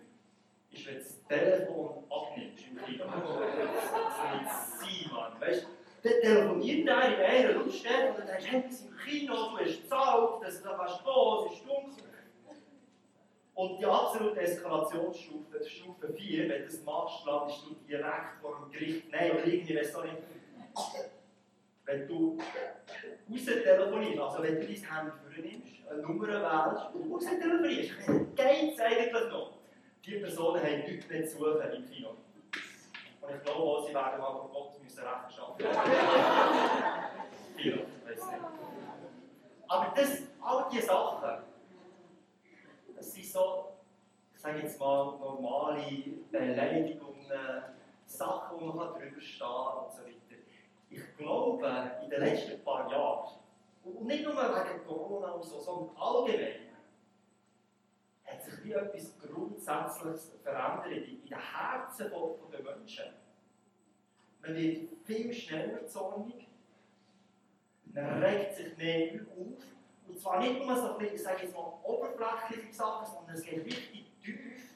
ist, 0.71 0.85
wenn 0.85 0.95
du 0.95 0.99
das 0.99 1.23
Telefon 1.27 2.03
abnimmst 2.09 2.63
im 2.69 2.85
Kino. 2.85 3.03
Das 3.05 4.73
ist 4.73 4.81
nicht 4.81 5.11
Mann. 5.11 5.39
Weißt 5.39 5.63
du? 5.63 5.67
Dann 6.03 6.21
telefoniert 6.21 6.87
er 6.87 7.07
in 7.07 7.47
einer 7.47 7.53
Lautstärke 7.59 8.09
und 8.11 8.19
dann 8.19 8.27
sagst 8.27 8.45
du, 8.45 8.51
hey, 8.51 8.63
im 8.63 8.97
Kino, 8.97 9.33
du 9.33 9.57
hast 9.57 9.81
gezahlt, 9.81 10.43
dass 10.43 10.61
du 10.61 10.69
da 10.69 10.77
gehen, 10.77 11.47
es 11.47 11.53
ist 11.53 11.67
dunkel. 11.67 12.06
Und 13.57 13.79
die 13.79 13.85
absolute 13.87 14.39
Eskalationsstufe, 14.39 15.65
Stufe 15.65 16.13
4, 16.13 16.47
wenn 16.47 16.63
das 16.63 16.83
machst, 16.83 17.25
landest 17.25 17.65
du 17.65 17.73
direkt 17.87 18.39
vor 18.39 18.55
dem 18.61 18.71
Gericht. 18.71 19.11
Nein, 19.11 19.31
oder 19.31 19.47
irgendwie, 19.47 19.75
weißt 19.75 19.95
du 19.95 20.01
nicht. 20.03 20.17
Wenn 21.85 22.07
du 22.07 22.37
raus 22.37 23.45
telefonierst, 23.45 24.19
also 24.19 24.43
wenn 24.43 24.59
du 24.59 24.61
dein 24.61 24.67
Handy 24.67 25.11
vornimmst, 25.33 25.73
eine 25.89 26.01
Nummer 26.03 26.27
wählst 26.27 26.93
und 26.93 27.11
raus 27.11 27.25
telefonierst, 27.25 27.93
geht 28.35 28.73
es 28.73 28.79
eigentlich 28.79 29.31
noch. 29.31 29.53
Die 30.05 30.19
Personen 30.19 30.61
haben 30.61 30.83
nichts 30.83 31.09
mehr 31.09 31.25
zu 31.25 31.37
suchen 31.37 31.71
im 31.77 31.89
Kino. 31.89 32.09
Und 32.09 33.35
ich 33.35 33.43
glaube 33.43 33.87
sie 33.87 33.93
werden 33.95 34.19
mal 34.19 34.37
von 34.37 34.51
Gott 34.51 34.83
müssen 34.83 35.03
Rechenschaft 35.03 35.63
Viele, 37.55 37.77
weiß 38.05 38.15
nicht. 38.17 38.43
Aber 39.67 39.93
das, 39.95 40.21
all 40.43 40.65
diese 40.71 40.85
Sachen, 40.85 41.47
das 42.97 43.13
sind 43.13 43.25
so, 43.25 43.73
ich 44.35 44.41
sage 44.57 44.67
jetzt 44.67 44.79
mal, 44.79 45.17
normale 45.19 45.85
Beleidigungen, 46.31 47.15
Sachen, 48.05 48.59
wo 48.59 48.65
man 48.67 48.93
drüber 48.93 49.21
stehen 49.21 49.47
und 49.47 49.91
so 49.91 50.01
weiter. 50.03 50.41
Ich 50.89 51.17
glaube, 51.17 51.91
in 52.03 52.09
den 52.09 52.19
letzten 52.21 52.63
paar 52.63 52.89
Jahren, 52.89 53.39
und 53.83 54.05
nicht 54.05 54.23
nur 54.23 54.35
wegen 54.35 54.85
Corona 54.85 55.31
und 55.31 55.43
so, 55.43 55.59
sondern 55.59 55.95
allgemein, 55.97 56.67
hat 58.23 58.43
sich 58.43 58.63
wie 58.63 58.71
etwas 58.73 59.13
Grundsätzliches 59.19 60.33
verändert 60.41 61.07
in 61.07 61.21
den 61.25 61.37
Herzen 61.37 62.11
der 62.51 62.63
Menschen. 62.63 63.05
Man 64.41 64.55
wird 64.55 64.89
viel 65.05 65.33
schneller 65.33 65.85
zornig, 65.87 66.47
man 67.85 68.23
regt 68.23 68.55
sich 68.55 68.77
mehr 68.77 69.21
auf. 69.31 69.63
Und 70.07 70.19
zwar 70.19 70.39
nicht 70.39 70.65
nur 70.65 70.75
so 70.75 70.93
ein 70.93 70.97
bisschen, 70.99 71.15
ich 71.15 71.23
sage 71.23 71.43
jetzt 71.43 71.53
mal, 71.55 71.73
oberflächliche 71.83 72.73
Sachen, 72.73 73.05
sondern 73.05 73.35
es 73.35 73.43
geht 73.43 73.65
richtig 73.65 74.06
tief. 74.33 74.73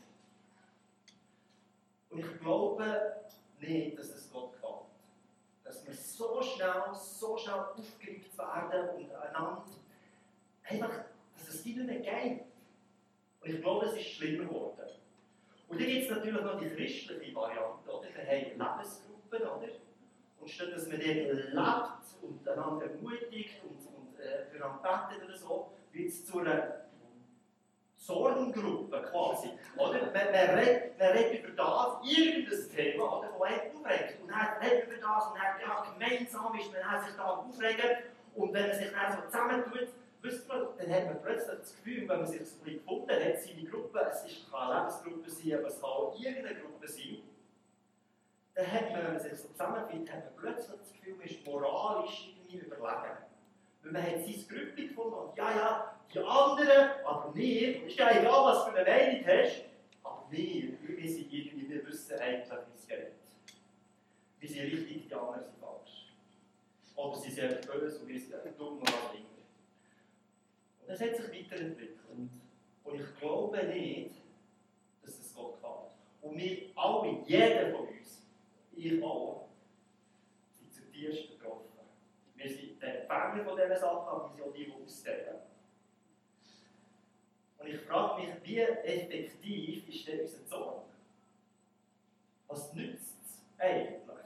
Und 2.09 2.19
ich 2.19 2.39
glaube 2.39 3.15
nicht, 3.59 3.97
dass 3.97 4.09
es 4.09 4.31
Gott 4.31 4.53
gefällt. 4.53 4.71
Dass 5.63 5.87
wir 5.87 5.93
so 5.93 6.41
schnell, 6.41 6.93
so 6.93 7.37
schnell 7.37 7.55
aufgeregt 7.55 8.37
werden 8.37 8.89
und 8.95 9.15
einander 9.15 9.63
einfach, 10.63 11.05
dass 11.37 11.47
es 11.47 11.65
nicht 11.65 11.77
mehr 11.77 11.99
geht. 11.99 12.45
Und 13.41 13.49
ich 13.49 13.61
glaube, 13.61 13.85
es 13.85 13.93
ist 13.93 14.07
schlimmer 14.07 14.45
geworden. 14.45 14.89
Und 15.67 15.79
dann 15.79 15.87
gibt 15.87 16.03
es 16.03 16.09
natürlich 16.09 16.41
noch 16.41 16.59
die 16.59 16.69
christliche 16.69 17.33
Variante, 17.33 17.89
oder? 17.89 18.07
Wir 18.13 18.25
haben 18.25 18.77
Lebensgruppen, 18.77 19.41
oder? 19.41 19.69
Und 20.39 20.49
statt 20.49 20.73
dass 20.73 20.87
man 20.87 20.99
dort 20.99 21.05
lebt 21.05 22.23
und 22.23 22.47
einander 22.47 22.85
ermutigt 22.87 23.61
und, 23.63 23.77
und 23.95 24.19
äh, 24.19 24.45
füreinander 24.45 25.07
betet 25.09 25.23
oder 25.23 25.37
so, 25.37 25.71
wird 25.93 26.09
es 26.09 26.25
zu 26.25 26.39
einer 26.39 26.81
Zorngruppe 28.53 29.01
quasi. 29.11 29.49
Oder? 29.77 29.99
Man, 29.99 30.11
man, 30.11 30.59
redet, 30.59 30.97
man 30.99 31.07
redet 31.09 31.43
über 31.43 31.55
das, 31.55 32.09
irgendein 32.09 32.69
Thema, 32.75 33.19
oder, 33.19 33.29
das 33.29 33.41
einen 33.41 33.75
aufregt. 33.75 34.21
Und 34.21 34.27
dann 34.29 34.47
redet 34.61 34.87
über 34.87 34.95
das 34.95 35.27
und 35.27 35.37
dann, 35.37 35.61
ja, 35.61 35.93
gemeinsam 35.93 36.59
ist 36.59 36.71
man 36.71 37.03
sich 37.03 37.15
da 37.15 37.23
aufregen. 37.23 37.97
Und 38.35 38.53
wenn 38.53 38.67
man 38.67 38.77
sich 38.77 38.91
dann 38.91 39.11
so 39.11 39.21
zusammentut, 39.25 39.87
wisst 40.21 40.47
man, 40.47 40.67
dann 40.77 40.93
hat 40.93 41.05
man 41.05 41.21
plötzlich 41.21 41.59
das 41.59 41.75
Gefühl, 41.75 42.07
wenn 42.07 42.17
man 42.17 42.27
sich 42.27 42.39
ein 42.39 42.45
bisschen 42.45 42.73
gefunden 42.77 43.11
hat, 43.11 43.41
seine 43.41 43.69
Gruppe, 43.69 44.07
es 44.11 44.25
ist, 44.25 44.51
kann 44.51 44.71
eine 44.71 44.79
Lebensgruppe 44.79 45.29
sein, 45.29 45.53
aber 45.57 45.67
es 45.67 45.81
kann 45.81 45.89
auch 45.89 46.19
irgendeine 46.19 46.59
Gruppe 46.59 46.87
sein, 46.87 47.17
dann 48.53 48.71
hat 48.71 48.91
man, 48.91 49.03
wenn 49.03 49.13
man 49.13 49.19
sich 49.19 49.33
so 49.33 49.47
zusammenfindet, 49.49 50.13
hat 50.13 50.25
man 50.25 50.35
plötzlich 50.35 50.79
das 50.79 50.93
Gefühl, 50.93 51.15
man 51.15 51.25
ist 51.27 51.45
moralisch 51.45 52.35
irgendwie 52.37 52.65
überlegen. 52.65 53.30
Weil 53.83 53.91
man 53.91 54.03
hat 54.03 54.25
sein 54.25 54.45
Grüppchen 54.47 54.87
gefunden 54.87 55.13
und 55.13 55.37
ja, 55.37 55.55
ja, 55.55 55.95
die 56.13 56.19
anderen, 56.19 57.05
aber 57.05 57.33
wir, 57.33 57.85
ist 57.85 57.97
ja 57.97 58.11
egal, 58.11 58.45
was 58.45 58.65
du 58.65 58.71
für 58.71 58.77
eine 58.77 58.89
Meinung 58.89 59.25
hast, 59.25 59.63
aber 60.03 60.25
wir, 60.29 60.73
wir 60.81 61.09
sind 61.09 61.33
irgendwie, 61.33 61.69
wir 61.69 61.87
wissen 61.87 62.19
eigentlich, 62.19 62.49
wie 62.49 62.77
es 62.77 62.87
geht. 62.87 63.11
Wir 64.39 64.49
sind 64.49 64.61
richtig, 64.63 65.07
die 65.07 65.13
anderen 65.13 65.43
sind 65.43 65.57
falsch. 65.59 66.13
Oder 66.95 67.17
sie 67.17 67.31
sind 67.31 67.45
einfach 67.45 67.73
böse 67.73 67.99
und 67.99 68.07
wir 68.07 68.19
sind 68.19 68.59
dumm 68.59 68.79
und 68.79 68.87
was 68.87 69.13
immer. 69.13 69.27
Und 70.81 70.87
das 70.87 71.01
hat 71.01 71.15
sich 71.15 71.25
weiterentwickelt. 71.27 71.99
Und 72.83 72.99
ich 72.99 73.19
glaube 73.19 73.63
nicht, 73.67 74.15
dass 75.01 75.19
es 75.19 75.33
Gott 75.33 75.55
gefällt. 75.55 75.91
Und 76.21 76.37
wir 76.37 76.57
alle, 76.75 77.17
jeder 77.25 77.71
von 77.71 77.87
uns, 77.87 78.21
ihr 78.75 79.03
auch, 79.03 79.47
sind 80.59 80.73
zutiefst 80.73 81.37
betroffen. 81.37 81.70
Wir 82.41 82.49
sind 82.49 82.81
die 82.81 82.85
Empfänger 82.85 83.43
von 83.43 83.55
diesen 83.55 83.77
Sachen, 83.77 84.07
aber 84.07 84.23
wir 84.23 84.35
sind 84.35 84.43
auch 84.43 84.53
die, 84.53 84.65
die 84.65 84.73
ausstellen. 84.83 85.35
Und 87.59 87.67
ich 87.67 87.79
frage 87.81 88.21
mich, 88.21 88.29
wie 88.43 88.59
effektiv 88.59 89.87
ist 89.87 90.07
denn 90.07 90.21
unser 90.21 90.45
Zorn? 90.47 90.81
Was 92.47 92.73
nützt 92.73 93.17
es 93.23 93.41
eigentlich? 93.59 94.25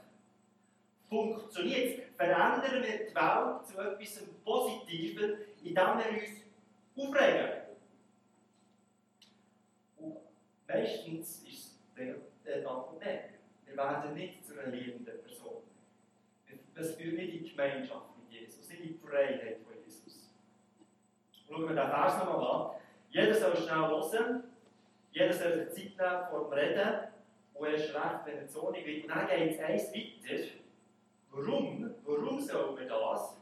Funktioniert 1.08 1.98
es? 1.98 2.16
Verändern 2.16 2.82
wir 2.82 3.06
die 3.06 3.14
Welt 3.14 3.66
zu 3.66 3.78
etwas 3.78 4.22
Positivem, 4.42 5.36
indem 5.62 5.74
wir 5.76 6.08
uns 6.08 6.42
aufregen? 6.96 7.50
Und 9.98 10.16
meistens 10.66 11.42
ist 11.42 11.78
der 11.94 12.16
Antwort 12.56 12.98
nein. 13.00 13.34
Wir 13.66 13.76
werden 13.76 14.14
nicht 14.14 14.46
zu 14.46 14.58
einer 14.58 14.68
liebenden 14.74 15.22
Person. 15.22 15.65
Das 16.76 16.94
führt 16.94 17.14
nicht 17.14 17.34
in 17.34 17.44
die 17.44 17.50
Gemeinschaft 17.50 18.06
mit 18.18 18.30
Jesus, 18.30 18.68
nicht 18.68 18.80
in 18.82 18.88
die 18.88 18.98
Freiheit 18.98 19.60
von 19.64 19.82
Jesus. 19.82 20.30
Schauen 21.48 21.62
wir 21.62 21.68
den 21.68 21.88
Vers 21.88 22.18
nochmal 22.18 22.50
an. 22.50 22.70
Jeder 23.10 23.34
soll 23.34 23.56
schnell 23.56 23.88
hören, 23.88 24.44
jeder 25.10 25.32
soll 25.32 25.70
sich 25.70 25.96
Zeit 25.96 26.12
nehmen 26.12 26.28
vor 26.28 26.50
dem 26.50 26.52
Reden 26.52 27.08
und 27.54 27.68
erst 27.68 27.94
recht, 27.94 28.26
wenn 28.26 28.36
er 28.36 28.48
zornig 28.48 28.84
wird. 28.84 29.04
Und 29.04 29.10
dann 29.10 29.26
geht 29.26 29.52
es 29.52 29.60
eins 29.60 29.90
weiter. 29.94 30.44
Warum? 31.30 31.94
Warum 32.04 32.40
soll 32.40 32.74
man 32.74 32.88
das? 32.88 33.36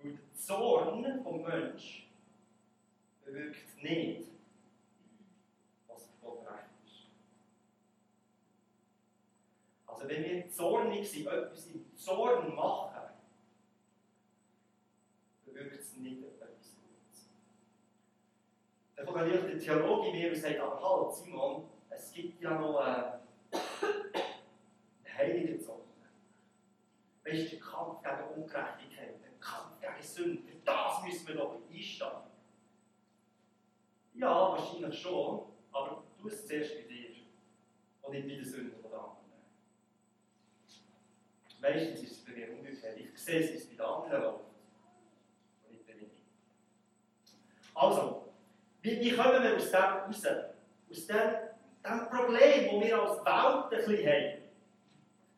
Weil 0.00 0.12
der 0.12 0.20
Zorn 0.32 1.22
vom 1.24 1.42
Mensch 1.42 2.08
bewirkt 3.24 3.82
nicht, 3.82 4.28
was 5.88 6.08
Gott 6.22 6.46
recht 6.46 6.70
ist. 6.84 7.08
Also 10.00 10.14
wenn 10.14 10.24
wir 10.24 10.48
zornig 10.48 11.10
sind, 11.10 11.26
etwas 11.26 11.66
im 11.66 11.94
Zorn 11.94 12.54
machen, 12.54 13.02
bewirkt 15.44 15.78
es 15.78 15.94
nicht 15.96 16.22
dann 18.96 19.06
kommt 19.06 19.32
natürlich 19.32 19.64
der 19.64 19.76
Theologe 19.76 20.08
in 20.08 20.16
mir 20.16 20.28
und 20.28 20.36
sagt, 20.36 20.58
aber 20.58 21.04
halt, 21.04 21.14
Simon, 21.14 21.68
es 21.88 22.12
gibt 22.12 22.42
ja 22.42 22.58
noch 22.58 22.80
äh, 22.80 23.56
einen 25.04 25.18
heiligen 25.18 25.58
Zorn. 25.58 25.80
Weißt 27.24 27.52
du, 27.52 27.56
der 27.56 27.60
Kampf 27.60 28.02
gegen 28.02 28.42
Ungerechtigkeit, 28.42 29.22
der 29.22 29.30
Kampf 29.40 29.80
gegen 29.80 30.02
Sünde, 30.02 30.42
für 30.42 30.58
das 30.64 31.02
müssen 31.02 31.28
wir 31.28 31.34
doch 31.34 31.56
einstehen. 31.70 32.08
Ja, 34.14 34.52
wahrscheinlich 34.52 35.00
schon, 35.00 35.46
aber 35.72 36.04
tu 36.18 36.28
es 36.28 36.46
zuerst 36.46 36.74
bei 36.74 36.82
dir 36.82 37.10
und 38.02 38.12
nicht 38.12 38.28
bei 38.28 38.34
den 38.34 38.44
Sünden 38.44 38.82
der 38.82 38.92
anderen. 38.92 39.19
Meistens 41.60 42.02
ist 42.02 42.12
es 42.12 42.24
bei 42.24 42.32
mir 42.32 42.50
umgekehrt. 42.52 42.96
Ich 42.96 43.18
sehe 43.18 43.40
es, 43.40 43.66
bei 43.66 43.74
den 43.74 43.80
anderen 43.84 44.22
läuft 44.22 44.44
und 45.64 45.72
nicht 45.72 45.86
bei 45.86 45.94
mir. 45.94 46.08
Also, 47.74 48.32
wie, 48.82 49.00
wie 49.00 49.12
kommen 49.12 49.42
wir 49.42 49.56
aus 49.56 49.70
dem 49.70 49.80
raus? 49.80 50.26
Aus 50.90 51.06
dem, 51.06 51.20
dem 51.84 52.08
Problem, 52.08 52.80
das 52.80 52.88
wir 52.88 53.02
als 53.02 53.18
Welt 53.24 53.64
ein 53.64 53.86
bisschen 53.86 54.06
haben. 54.08 54.42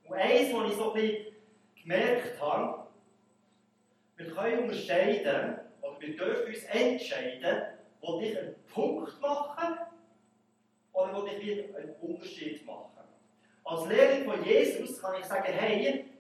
Und 0.05 0.17
eins, 0.17 0.53
was 0.53 0.71
ich 0.71 0.77
so 0.77 0.93
ein 0.93 1.01
bisschen 1.01 1.27
gemerkt 1.83 2.41
habe, 2.41 2.87
wir 4.17 4.31
können 4.31 4.63
unterscheiden, 4.63 5.59
oder 5.81 6.01
wir 6.01 6.17
dürfen 6.17 6.47
uns 6.47 6.65
entscheiden, 6.65 7.63
wo 8.01 8.21
ich 8.21 8.39
einen 8.39 8.55
Punkt 8.73 9.21
machen 9.21 9.79
oder 10.93 11.15
wo 11.15 11.27
ich 11.27 11.75
einen 11.75 11.95
Unterschied 12.01 12.65
machen. 12.65 12.91
Als 13.65 13.87
Lehrling 13.87 14.25
von 14.25 14.45
Jesus 14.45 15.01
kann 15.01 15.21
ich 15.21 15.25
sagen, 15.25 15.53
hey, 15.53 16.12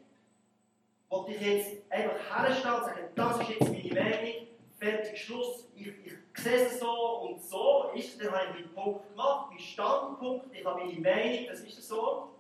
wo 1.12 1.26
ich 1.28 1.40
jetzt 1.42 1.82
einfach 1.90 2.16
herstellen 2.34 2.74
und 2.74 2.84
sagen, 2.84 3.08
das 3.14 3.40
ist 3.40 3.48
jetzt 3.50 3.68
meine 3.68 4.02
Meinung, 4.02 4.46
fertig, 4.78 5.22
Schluss, 5.22 5.68
ich, 5.76 5.88
ich 6.06 6.42
sehe 6.42 6.64
es 6.64 6.80
so 6.80 7.18
und 7.18 7.42
so, 7.44 7.90
ist, 7.94 8.18
dann 8.18 8.32
habe 8.32 8.46
ich 8.46 8.64
meinen 8.64 8.74
Punkt 8.74 9.10
gemacht, 9.10 9.50
meinen 9.50 9.60
Standpunkt, 9.60 10.46
ich 10.56 10.64
habe 10.64 10.80
meine 10.80 11.00
Meinung, 11.00 11.46
das 11.50 11.60
ist 11.60 11.86
so. 11.86 12.30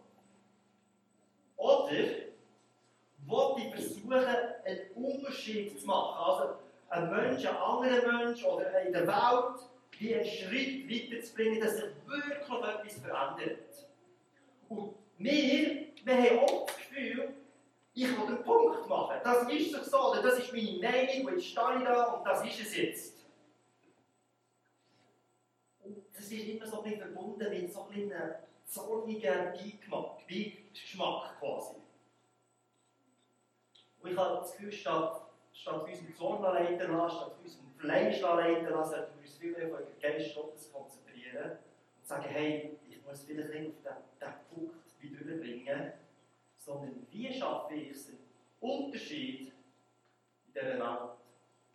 Oder 1.58 1.90
wollte 3.26 3.60
ich 3.60 3.74
versuchen, 3.74 4.14
einen 4.14 4.90
Unterschied 4.94 5.78
zu 5.78 5.86
machen, 5.86 6.24
also 6.24 6.54
ein 6.88 7.10
Mensch, 7.10 7.44
ein 7.44 7.56
anderer 7.56 8.10
Mensch 8.10 8.42
oder 8.42 8.80
in 8.80 8.92
der 8.94 9.06
Welt, 9.06 9.68
wie 9.98 10.14
einen 10.14 10.24
Schritt 10.24 10.90
weiterzubringen, 10.90 11.60
dass 11.60 11.76
sich 11.76 11.84
wirklich 12.06 12.40
etwas 12.40 13.00
verändert. 13.00 13.58
Und 14.70 14.94
wir, 15.18 15.88
wir 16.04 16.16
haben 16.16 16.38
auch 16.38 16.66
das 16.66 16.76
Gefühl, 16.78 17.34
ich 17.94 18.08
will 18.08 18.26
einen 18.26 18.42
Punkt 18.42 18.88
machen. 18.88 19.20
Das 19.22 19.48
ist 19.48 19.74
doch 19.74 19.84
so, 19.84 20.10
oder 20.10 20.22
das 20.22 20.38
ist 20.38 20.52
meine 20.52 20.78
Meinung, 20.78 21.26
und 21.26 21.34
jetzt 21.34 21.46
stehe 21.46 21.78
ich 21.78 21.84
da 21.84 22.04
und 22.04 22.24
das 22.24 22.44
ist 22.44 22.60
es 22.60 22.76
jetzt. 22.76 23.14
Und 25.82 25.98
das 26.14 26.24
ist 26.24 26.48
immer 26.48 26.66
so 26.66 26.82
ein 26.82 26.98
verbunden 26.98 27.50
mit 27.50 27.72
so 27.72 27.88
einem 27.90 28.12
zornigen 28.66 29.52
Beigeschmack 30.28 31.38
quasi. 31.38 31.74
Und 34.00 34.10
ich 34.10 34.16
habe 34.16 34.36
das 34.36 34.52
Gefühl, 34.52 34.72
statt, 34.72 35.22
statt 35.52 35.84
unserem 35.84 36.14
Zorn 36.16 36.42
leiten 36.42 36.96
lassen, 36.96 37.16
statt 37.16 37.36
unserem 37.42 37.70
Fleisch 37.76 38.20
leiten 38.20 38.70
lassen, 38.70 38.90
sollten 38.90 39.12
wir 39.16 39.22
uns 39.22 39.36
viel 39.36 39.52
mehr 39.52 39.74
auf 39.74 39.80
den 39.84 40.00
Geist 40.00 40.34
Gottes 40.34 40.72
konzentrieren 40.72 41.58
und 41.98 42.06
sagen, 42.06 42.24
hey, 42.28 42.78
ich 42.88 43.04
muss 43.04 43.22
vielleicht 43.22 43.48
auf 43.48 43.54
den, 43.54 43.74
den 44.20 44.32
Punkt 44.50 45.00
wieder 45.00 45.36
bringen 45.36 45.92
sondern 46.64 47.06
wie 47.10 47.32
schaffe 47.32 47.74
ich 47.74 47.90
es, 47.90 48.08
einen 48.08 48.18
Unterschied 48.60 49.52
in 50.46 50.52
dieser 50.54 50.66
Welt 50.66 50.82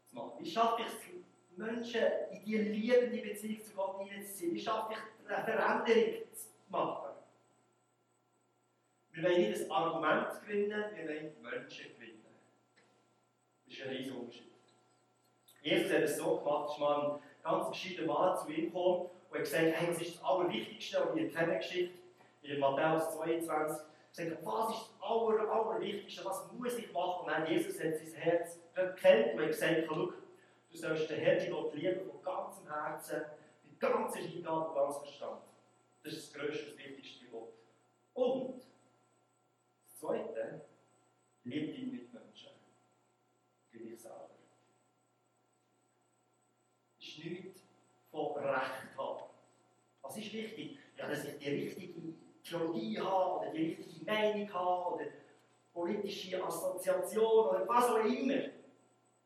zu 0.06 0.16
machen? 0.16 0.32
Wie 0.40 0.50
schaffe 0.50 0.82
ich 0.82 0.88
es, 0.88 1.58
Menschen 1.58 2.02
in 2.32 2.46
die 2.46 2.58
liebende 2.58 3.22
Beziehung 3.22 3.64
zu 3.64 3.74
Gott 3.74 4.00
hineinzuziehen? 4.00 4.54
Wie 4.54 4.60
schaffe 4.60 4.94
ich 4.94 5.32
eine 5.32 5.44
Veränderung 5.44 6.34
zu 6.34 6.48
machen? 6.70 7.16
Wir 9.12 9.24
wollen 9.24 9.50
nicht 9.50 9.62
ein 9.62 9.72
Argument 9.72 10.42
gewinnen, 10.42 10.84
wir 10.96 11.08
wollen 11.08 11.42
Menschen 11.42 11.86
gewinnen. 11.96 12.24
Das 13.66 13.74
ist 13.74 13.82
ein 13.84 13.90
riesiger 13.90 14.20
Unterschied. 14.20 14.44
Jesus 15.62 15.92
hat 15.92 16.04
es 16.04 16.18
so 16.18 16.38
gemacht, 16.38 16.80
mal 16.80 17.12
ein 17.12 17.22
ganz 17.44 17.70
gescheiter 17.70 18.06
Mann 18.06 18.38
zu 18.38 18.50
ihm 18.50 18.66
gekommen 18.68 19.10
und 19.30 19.38
hat 19.38 19.44
gesagt, 19.44 19.64
hey, 19.76 19.88
das 19.88 20.02
ist 20.02 20.16
das 20.16 20.24
Allerwichtigste, 20.24 21.04
und 21.04 21.18
ihr 21.18 21.32
kennt 21.32 21.66
in 22.44 22.60
Matthäus 22.60 23.16
22, 23.18 23.87
gesagt, 24.18 24.46
was 24.46 24.76
ist 24.76 24.90
das 24.90 25.10
Aller, 25.10 25.50
Allerwichtigste, 25.50 26.26
was 26.26 26.52
muss 26.52 26.78
ich 26.78 26.92
machen? 26.92 27.26
Und 27.26 27.32
dann 27.32 27.48
Jesus 27.48 27.80
hat 27.80 27.96
sein 27.96 28.14
Herz 28.14 28.60
gekannt 28.74 29.34
und 29.34 29.42
hat 29.42 29.48
gesagt, 29.48 29.84
schau, 29.88 30.14
du 30.72 30.78
sollst 30.78 31.10
den 31.10 31.20
Herrn 31.20 31.52
Gott 31.52 31.74
lieben 31.76 32.10
von 32.10 32.22
ganzem 32.24 32.72
Herzen, 32.72 33.22
mit 33.64 33.80
ganzer 33.80 34.20
Hingabe 34.20 34.70
und 34.70 34.76
ganzem 34.76 35.04
Verstand. 35.04 35.42
Das 36.04 36.14
ist 36.14 36.36
das 36.36 36.42
größte, 36.42 36.72
das 36.72 36.78
wichtigste 36.78 37.26
Gebot. 37.26 37.54
Und 38.14 38.62
das 39.86 40.00
Zweite, 40.00 40.62
liebe 41.44 41.74
deine 41.74 41.88
Mitmenschen, 41.88 42.52
wie 43.72 43.80
dich 43.80 44.02
selber. 44.02 44.30
Das 46.98 47.08
ist 47.08 47.24
nichts 47.24 47.62
von 48.10 48.34
Recht 48.38 48.98
haben. 48.98 49.24
Was 50.02 50.18
ist 50.18 50.34
wichtig? 50.34 50.80
Ja, 50.96 51.08
dass 51.08 51.26
ich 51.26 51.38
die 51.38 51.50
richtige 51.50 51.94
Theologie 52.48 53.00
habe 53.00 53.40
oder 53.42 53.52
die 53.52 53.74
richtige 53.74 54.06
Meinung 54.06 54.54
habe 54.54 54.96
oder 54.96 55.06
politische 55.74 56.44
Assoziation 56.44 57.50
oder 57.50 57.68
was 57.68 57.86
auch 57.86 58.04
immer. 58.04 58.44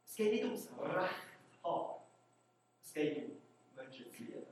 Es 0.06 0.16
geht 0.16 0.32
nicht 0.34 0.44
ums 0.44 0.70
Recht 0.80 1.63
haben. 1.63 2.01
Es 2.84 2.94
geht 2.94 3.18
um 3.18 3.32
Menschen 3.75 4.12
zu 4.12 4.24
lieben. 4.24 4.46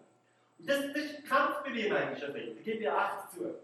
Und 0.60 0.70
das, 0.70 0.80
das 0.94 1.16
kämpft 1.28 1.64
bei 1.64 1.70
mir 1.72 1.90
manchmal 1.90 2.30
ein 2.30 2.34
bisschen, 2.34 2.56
da 2.56 2.62
gebe 2.62 2.80
ich 2.80 2.88
echt 2.88 3.32
zu. 3.34 3.56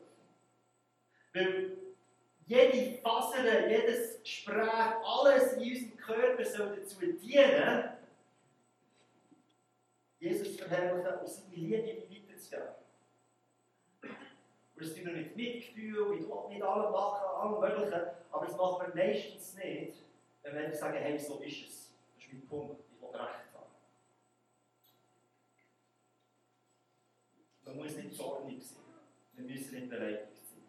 Weil 1.34 1.78
jede 2.48 2.98
Faser, 3.02 3.70
jedes 3.70 4.22
Gespräch, 4.22 4.70
alles 5.04 5.54
in 5.54 5.60
unserem 5.62 5.98
Körper 5.98 6.46
soll 6.46 6.76
dazu 6.76 7.00
dienen, 7.00 7.90
Jesus 10.20 10.56
verherrlichen 10.58 11.20
und 11.20 11.28
seine 11.28 11.56
Liebe 11.56 11.78
weiterzugeben. 11.78 12.85
Und 14.75 14.86
das 14.86 14.94
tun 14.94 15.05
wir 15.05 15.13
mit 15.13 15.36
Mitgefühl, 15.36 16.10
mit, 16.10 16.27
mit 16.50 16.62
allem 16.62 16.91
machen, 16.91 17.25
allem 17.25 17.60
Möglichen, 17.62 18.08
aber 18.29 18.46
das 18.46 18.58
machen 18.58 18.88
wir 18.88 19.05
meistens 19.05 19.55
nicht, 19.55 20.03
wenn 20.44 20.55
wir 20.55 20.74
sagen, 20.74 20.98
hey, 20.98 21.17
so 21.17 21.39
ist 21.39 21.67
es. 21.67 21.94
Das 22.15 22.25
ist 22.25 22.34
mein 22.34 22.48
Punkt, 22.48 22.82
ich 22.91 23.01
will 23.01 23.10
Recht 23.10 23.53
haben. 23.53 23.72
Man 27.65 27.77
muss 27.77 27.96
nicht 27.96 28.13
zornig 28.13 28.65
sein, 28.65 28.84
wir 29.36 29.46
müssen 29.46 29.75
nicht 29.75 29.89
beleidigt 29.89 30.36
sein. 30.36 30.63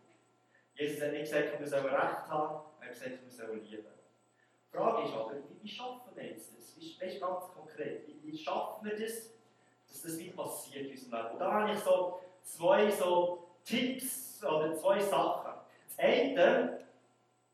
Jesus 0.75 1.03
hat 1.03 1.13
nicht 1.13 1.23
gesagt, 1.23 1.59
wir 1.59 1.67
sollen 1.67 1.87
Recht 1.87 2.29
haben, 2.29 2.65
er 2.81 2.87
hat 2.87 2.93
gesagt, 2.93 3.25
wir 3.25 3.31
sollen 3.31 3.65
lieben. 3.65 3.87
Die 4.73 4.77
Frage 4.77 5.09
ist 5.09 5.15
aber, 5.15 5.33
wie, 5.35 5.63
wie 5.63 5.69
schaffen 5.69 6.15
wir 6.15 6.27
jetzt 6.27 6.57
das? 6.57 6.77
Wie, 6.79 6.97
weißt, 7.01 7.21
ganz 7.21 7.45
konkret, 7.53 8.07
wie, 8.07 8.23
wie 8.23 8.39
schaffen 8.39 8.85
wir 8.85 8.97
das, 8.97 9.31
dass 9.89 10.03
das 10.03 10.19
wie 10.19 10.31
passiert 10.31 10.87
in 10.87 10.93
unserem 10.93 11.23
Leben? 11.23 11.33
Und 11.33 11.39
da 11.41 11.53
habe 11.53 11.73
ich 11.73 11.79
so 11.81 12.21
zwei 12.43 12.91
so 12.91 13.46
Tipps 13.67 14.43
oder 14.45 14.75
zwei 14.77 15.01
Sachen. 15.01 15.53
Das 15.89 15.99
eine 15.99 16.79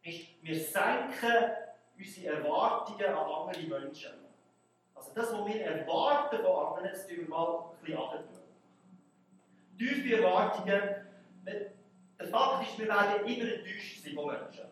ist, 0.02 0.26
wir 0.42 0.60
senken 0.60 1.52
unsere 1.96 2.36
Erwartungen 2.36 3.06
an 3.06 3.16
andere 3.16 3.80
Menschen. 3.80 4.12
Also 4.94 5.10
das, 5.14 5.32
was 5.32 5.46
wir 5.46 5.64
erwarten 5.64 6.42
von 6.42 6.66
anderen, 6.66 6.90
das 6.92 7.06
tun 7.06 7.16
wir 7.18 7.28
mal 7.28 7.64
ein 7.70 7.84
bisschen 7.84 7.98
runter. 7.98 8.42
Tiefe 9.78 10.16
Erwartungen, 10.16 10.82
der 11.44 12.28
Fakt 12.28 12.68
ist, 12.68 12.78
wir 12.78 12.88
werden 12.88 13.26
immer 13.26 13.52
enttäuscht 13.52 14.04
sein 14.04 14.14
von 14.14 14.26
Menschen. 14.26 14.66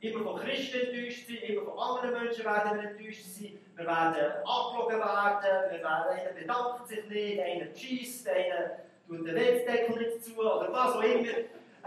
Immer 0.00 0.24
von 0.24 0.40
Christen 0.40 0.80
enttäuscht 0.80 1.26
sein, 1.26 1.36
immer 1.36 1.62
von 1.62 1.78
anderen 1.78 2.22
Menschen 2.22 2.44
werden 2.44 2.80
wir 2.80 2.90
enttäuscht 2.90 3.24
sein. 3.24 3.58
Wir 3.74 3.86
werden 3.86 4.32
abgelogen 4.44 4.98
werden, 4.98 5.70
wir 5.70 5.82
werden, 5.82 6.20
einer 6.20 6.32
bedankt 6.32 6.86
sich 6.86 7.04
nicht, 7.06 7.40
einer 7.40 7.74
schießt, 7.74 8.28
einer 8.28 8.85
tut 9.06 9.26
den 9.26 9.34
Wetzdeckel 9.34 9.96
nicht 9.96 10.24
zu 10.24 10.38
oder 10.38 10.72
was 10.72 10.94
auch 10.94 11.02
immer. 11.02 11.32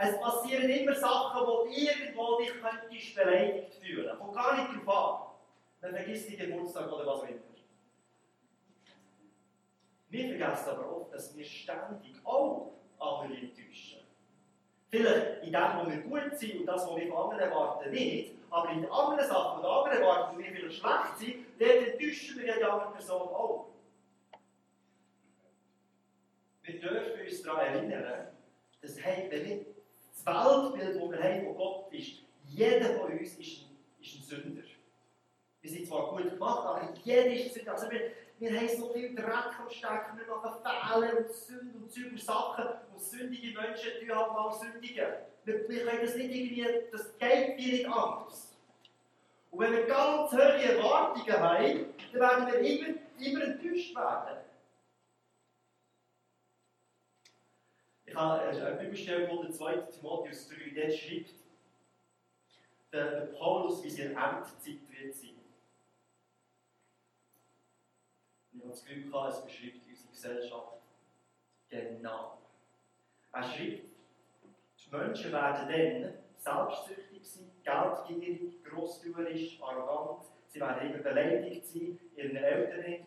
Es 0.02 0.20
passieren 0.20 0.70
immer 0.70 0.96
Sachen, 0.96 1.46
die 1.70 1.88
irgendwo 1.88 2.38
dich 2.38 2.54
könntest 2.62 3.16
beleidigt 3.16 3.76
fühlen. 3.76 4.18
Kommt 4.18 4.34
gar 4.34 4.56
nicht 4.56 4.86
drauf 4.86 4.98
an. 4.98 5.30
Dann 5.82 5.96
vergisst 5.96 6.30
die 6.30 6.38
Geburtstag 6.38 6.92
oder 6.92 7.06
was 7.06 7.20
auch 7.20 7.28
immer. 7.28 7.40
Wir 10.10 10.28
vergessen 10.28 10.70
aber 10.70 10.98
oft, 10.98 11.14
dass 11.14 11.36
wir 11.36 11.46
ständig 11.46 12.16
auch 12.24 12.72
andere 12.98 13.38
enttäuschen. 13.38 14.00
Vielleicht 14.90 15.44
in 15.44 15.52
dem, 15.52 15.62
wo 15.78 15.92
wir 15.92 15.98
gut 16.02 16.38
sind 16.38 16.62
und 16.62 16.66
das, 16.66 16.88
was 16.88 16.96
wir 16.96 17.08
von 17.08 17.32
anderen 17.32 17.52
erwarten, 17.52 17.92
nicht. 17.92 18.34
Aber 18.50 18.72
in 18.72 18.82
den 18.82 18.92
anderen 18.92 19.30
Sachen, 19.30 19.62
die 19.62 19.68
andere 19.68 20.00
erwarten, 20.00 20.36
wo 20.36 20.40
wir 20.40 20.52
vielleicht 20.52 20.80
schlecht 20.80 21.18
sind, 21.18 21.36
dort 21.60 21.88
enttäuschen 21.88 22.40
wir 22.40 22.48
ja 22.48 22.58
die 22.58 22.64
andere 22.64 22.92
Person 22.92 23.22
auch. 23.22 23.69
Wir 26.70 26.80
dürfen 26.80 27.22
uns 27.28 27.42
daran 27.42 27.66
erinnern, 27.66 28.28
dass 28.80 29.04
hey, 29.04 29.26
wenn 29.32 29.50
wir 29.50 29.66
das 30.14 30.24
Weltbild, 30.24 30.96
das 30.96 31.12
wir 31.12 31.24
haben 31.24 31.46
von 31.46 31.58
Gott 31.58 31.94
ist, 31.94 32.12
jeder 32.46 32.94
von 32.94 33.12
uns 33.12 33.38
ist 33.38 33.40
ein, 33.40 33.78
ist 34.00 34.16
ein 34.16 34.22
Sünder. 34.22 34.62
Wir 35.62 35.72
sind 35.72 35.88
zwar 35.88 36.12
gut 36.12 36.30
gemacht, 36.30 36.68
aber 36.68 36.94
jeder 37.04 37.26
ist 37.26 37.46
ein 37.46 37.54
Sünder. 37.54 37.72
Also 37.72 37.90
wir, 37.90 38.12
wir 38.38 38.56
haben 38.56 38.70
so 38.70 38.94
viel 38.94 39.16
Dreck 39.16 39.60
am 39.60 39.68
Stecken, 39.68 40.20
wir 40.20 40.36
machen 40.36 40.62
Fehler 40.62 41.18
und 41.18 41.34
Sünden 41.34 41.82
und 41.82 41.92
Züge 41.92 42.18
Sachen 42.20 42.66
und 42.94 43.02
sündige 43.02 43.60
Menschen 43.60 43.90
tun 44.00 44.16
halt 44.16 44.34
mal 44.34 44.54
sündigen. 44.54 45.08
Wir, 45.46 45.68
wir 45.70 45.86
können 45.86 46.02
das 46.04 46.16
nicht 46.16 46.36
irgendwie, 46.36 46.68
das 46.92 47.18
geht 47.18 47.58
wie 47.58 47.72
nicht 47.72 47.88
anders. 47.88 48.56
Und 49.50 49.60
wenn 49.60 49.72
wir 49.74 49.86
ganz 49.88 50.32
hohe 50.32 50.40
Erwartungen 50.40 51.40
haben, 51.40 51.86
dann 52.14 52.22
werden 52.22 52.48
wir 52.48 52.60
immer, 52.60 53.00
immer 53.20 53.44
enttäuscht 53.44 53.96
werden. 53.96 54.49
Ich 58.10 58.16
habe 58.16 58.42
eine 58.42 58.76
Bibelstelle 58.78 59.28
gefunden, 59.28 59.54
2. 59.54 59.78
Timotheus 59.82 60.50
3, 60.50 60.72
der 60.74 60.90
schreibt, 60.90 61.30
der, 62.92 63.12
der 63.12 63.26
Paulus, 63.38 63.84
wie 63.84 63.90
sie 63.90 64.02
in 64.02 64.18
Endzeit 64.18 64.80
wird 64.90 65.14
sein. 65.14 65.36
Ich 68.52 68.62
habe 68.62 68.72
das 68.72 68.84
Gefühl 68.84 69.14
es 69.28 69.46
beschreibt 69.46 69.88
unsere 69.88 70.10
Gesellschaft 70.10 70.74
genau. 71.70 72.40
Er 73.32 73.44
schreibt, 73.44 73.84
die 73.84 74.96
Menschen 74.96 75.32
werden 75.32 75.70
dann 75.70 76.14
selbstsüchtig 76.36 77.30
sein, 77.30 77.52
geldgierig, 77.64 78.64
grosszügerisch, 78.64 79.62
arrogant, 79.62 80.26
sie 80.50 80.60
werden 80.60 80.90
immer 80.92 81.04
beleidigt 81.04 81.66
sein, 81.66 82.00
ihren 82.16 82.36
Eltern 82.36 82.90
nicht 82.90 83.04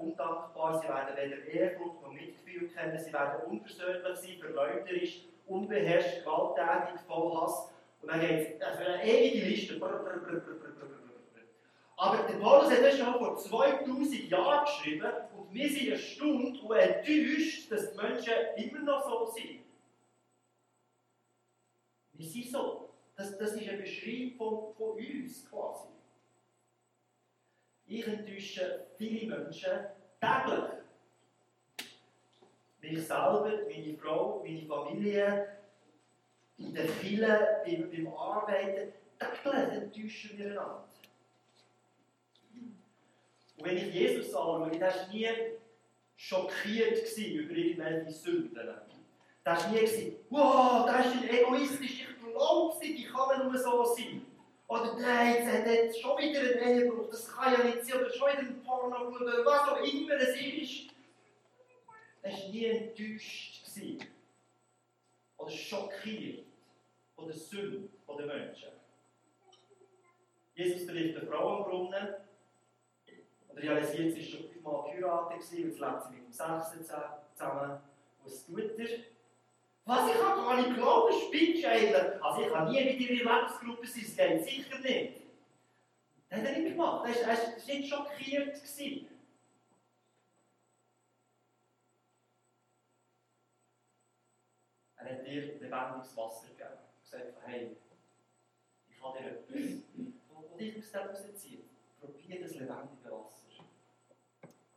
undankbar, 0.00 0.80
sie 0.80 0.88
werden 0.88 1.16
weder 1.16 1.44
Ehrfurcht 1.46 2.02
noch 2.02 2.12
Mitgefühl 2.12 2.68
kennen, 2.68 2.98
sie 2.98 3.12
werden 3.12 3.40
unversöhnlich 3.50 4.18
sein, 4.18 4.38
verleumderisch, 4.40 5.24
unbeherrscht, 5.46 6.24
gewalttätig, 6.24 7.00
voll 7.06 7.36
Hass. 7.36 7.70
Und 8.00 8.08
dann 8.08 8.20
geht 8.20 8.60
es, 8.60 8.62
also 8.62 8.84
eine 8.84 9.04
ewige 9.04 9.46
Liste. 9.46 9.80
Aber 11.96 12.16
der 12.18 12.34
Paulus 12.34 12.70
hat 12.70 12.82
das 12.84 12.96
schon 12.96 13.12
vor 13.14 13.36
2000 13.36 14.30
Jahren 14.30 14.64
geschrieben 14.64 15.12
und 15.36 15.52
wir 15.52 15.68
sind 15.68 15.88
erstaunt 15.88 16.62
und 16.62 16.76
enttäuscht, 16.76 17.72
dass 17.72 17.90
die 17.90 17.96
Menschen 17.96 18.32
immer 18.56 18.80
noch 18.82 19.08
so 19.08 19.32
sind. 19.32 19.64
Wir 22.12 22.26
sind 22.26 22.46
so. 22.46 22.88
Das, 23.16 23.36
das 23.36 23.52
ist 23.54 23.68
eine 23.68 23.78
Beschreibung 23.78 24.72
von 24.76 24.90
uns 24.92 25.50
quasi. 25.50 25.88
Ich 27.90 28.06
enttäusche 28.06 28.86
viele 28.98 29.34
Menschen 29.34 29.70
täglich. 30.20 30.64
Mich 32.80 33.06
selber, 33.06 33.50
meine 33.66 33.96
Frau, 33.96 34.44
meine 34.44 34.66
Familie, 34.66 35.48
in 36.58 36.74
der 36.74 36.86
Kirche, 36.86 37.62
beim, 37.64 37.90
beim 37.90 38.08
Arbeiten, 38.14 38.92
täglich 39.18 39.72
enttäuschen 39.72 40.38
wir 40.38 40.46
einander. 40.50 40.84
Und 43.56 43.64
wenn 43.64 43.76
ich 43.76 43.94
Jesus 43.94 44.34
anschaue, 44.34 44.70
der 44.70 44.80
war 44.80 45.08
nie 45.08 45.28
schockiert 46.14 47.18
über 47.18 47.54
irgendwelche 47.54 48.10
Sünden. 48.10 48.54
Der 48.54 48.84
war 49.44 49.70
nie, 49.70 50.16
wow, 50.28 50.86
das 50.86 51.06
ist 51.06 51.22
ein 51.22 51.28
egoistisch, 51.30 52.02
ich 52.02 52.20
glaube 52.20 52.78
nicht, 52.80 52.98
ich 52.98 53.08
kann 53.10 53.50
nur 53.50 53.58
so 53.58 53.84
sein. 53.84 54.27
Oder 54.68 54.94
nein, 54.98 55.34
jetzt 55.34 55.52
hat 55.52 55.66
er 55.66 55.92
schon 55.94 56.18
wieder 56.18 56.40
einen 56.40 56.80
Ehebruch, 56.80 57.08
das 57.10 57.34
kann 57.34 57.54
ja 57.54 57.64
nicht 57.64 57.84
sein, 57.86 58.00
oder 58.00 58.10
schon 58.10 58.28
wieder 58.28 58.38
ein 58.40 58.62
Porno 58.62 59.08
oder 59.08 59.44
was 59.44 59.68
auch 59.68 59.82
immer 59.82 60.14
es 60.14 60.36
ist. 60.36 60.90
Er 62.22 62.32
war 62.32 62.48
nie 62.50 62.64
enttäuscht. 62.66 63.58
Oder 65.38 65.50
schockiert 65.50 66.46
von 67.14 67.26
der 67.28 67.36
Sünde 67.36 67.88
der 68.18 68.26
Menschen. 68.26 68.68
Jesus 70.54 70.86
trifft 70.86 71.16
eine 71.16 71.26
Frau 71.26 71.58
am 71.58 71.64
Brunnen 71.64 72.14
und 73.48 73.58
realisiert, 73.58 74.12
sie 74.12 74.20
war 74.20 74.40
schon 74.40 74.50
fünfmal 74.50 74.82
geheiratet 74.90 75.36
und 75.36 75.58
jetzt 75.64 75.78
lebt 75.78 76.02
sie 76.02 76.10
mit 76.10 76.26
dem 76.26 76.32
Sechsten 76.32 76.84
zusammen. 76.84 77.80
Was 78.24 78.46
tut 78.46 78.78
er? 78.78 78.88
Was, 79.88 80.14
ich 80.14 80.22
habe 80.22 80.42
gar 80.42 80.56
nicht 80.56 80.68
geglaubt, 80.68 81.14
spinnst 81.14 81.64
eigentlich? 81.64 82.22
Also 82.22 82.42
ich 82.42 82.54
habe 82.54 82.70
nie 82.70 82.84
mit 82.84 83.00
ihrer 83.00 83.40
Lebensgruppe 83.40 83.86
sein, 83.86 84.04
das 84.04 84.16
geht 84.16 84.44
sicher 84.44 84.78
nicht. 84.80 85.22
Das 86.28 86.40
hat 86.40 86.46
er 86.46 86.58
nicht 86.58 86.72
gemacht, 86.72 87.08
er 87.08 87.26
war 87.26 87.36
nicht 87.66 87.88
schockiert. 87.88 88.54
Gewesen. 88.54 89.08
Er 94.96 95.04
hat 95.10 95.26
dir 95.26 95.40
lebendiges 95.58 96.16
Wasser 96.18 96.48
gegeben. 96.48 96.68
Er 96.70 97.00
gesagt, 97.00 97.46
hey, 97.46 97.76
ich 98.90 99.02
habe 99.02 99.18
dir 99.18 99.30
etwas, 99.30 99.82
wo 100.28 100.56
dich 100.58 100.76
aus 100.76 100.92
dem 100.92 101.00
rauszieht. 101.00 101.64
Probier 101.98 102.42
das 102.42 102.52
lebendige 102.56 103.10
Wasser. 103.10 103.64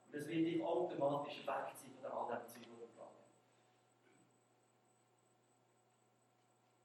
Und 0.06 0.16
das 0.16 0.26
wird 0.30 0.48
dich 0.48 0.64
automatisch 0.64 1.40
wegziehen 1.46 1.98
von 2.02 2.12
all 2.12 2.38
dem 2.38 2.48
Zeug, 2.48 2.71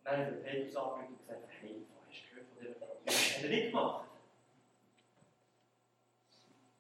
Dann 0.07 0.21
hat 0.21 0.29
der 0.29 0.37
Petrus 0.37 0.77
angerufen 0.77 1.15
und 1.15 1.19
gesagt, 1.19 1.49
hey, 1.61 1.85
hast 2.09 2.23
du 2.23 2.29
gehört 2.31 2.49
von 2.49 2.59
dieser 2.61 2.75
Frau? 2.77 2.87
Hat 3.07 3.43
er 3.43 3.49
nicht 3.49 3.67
gemacht. 3.67 4.09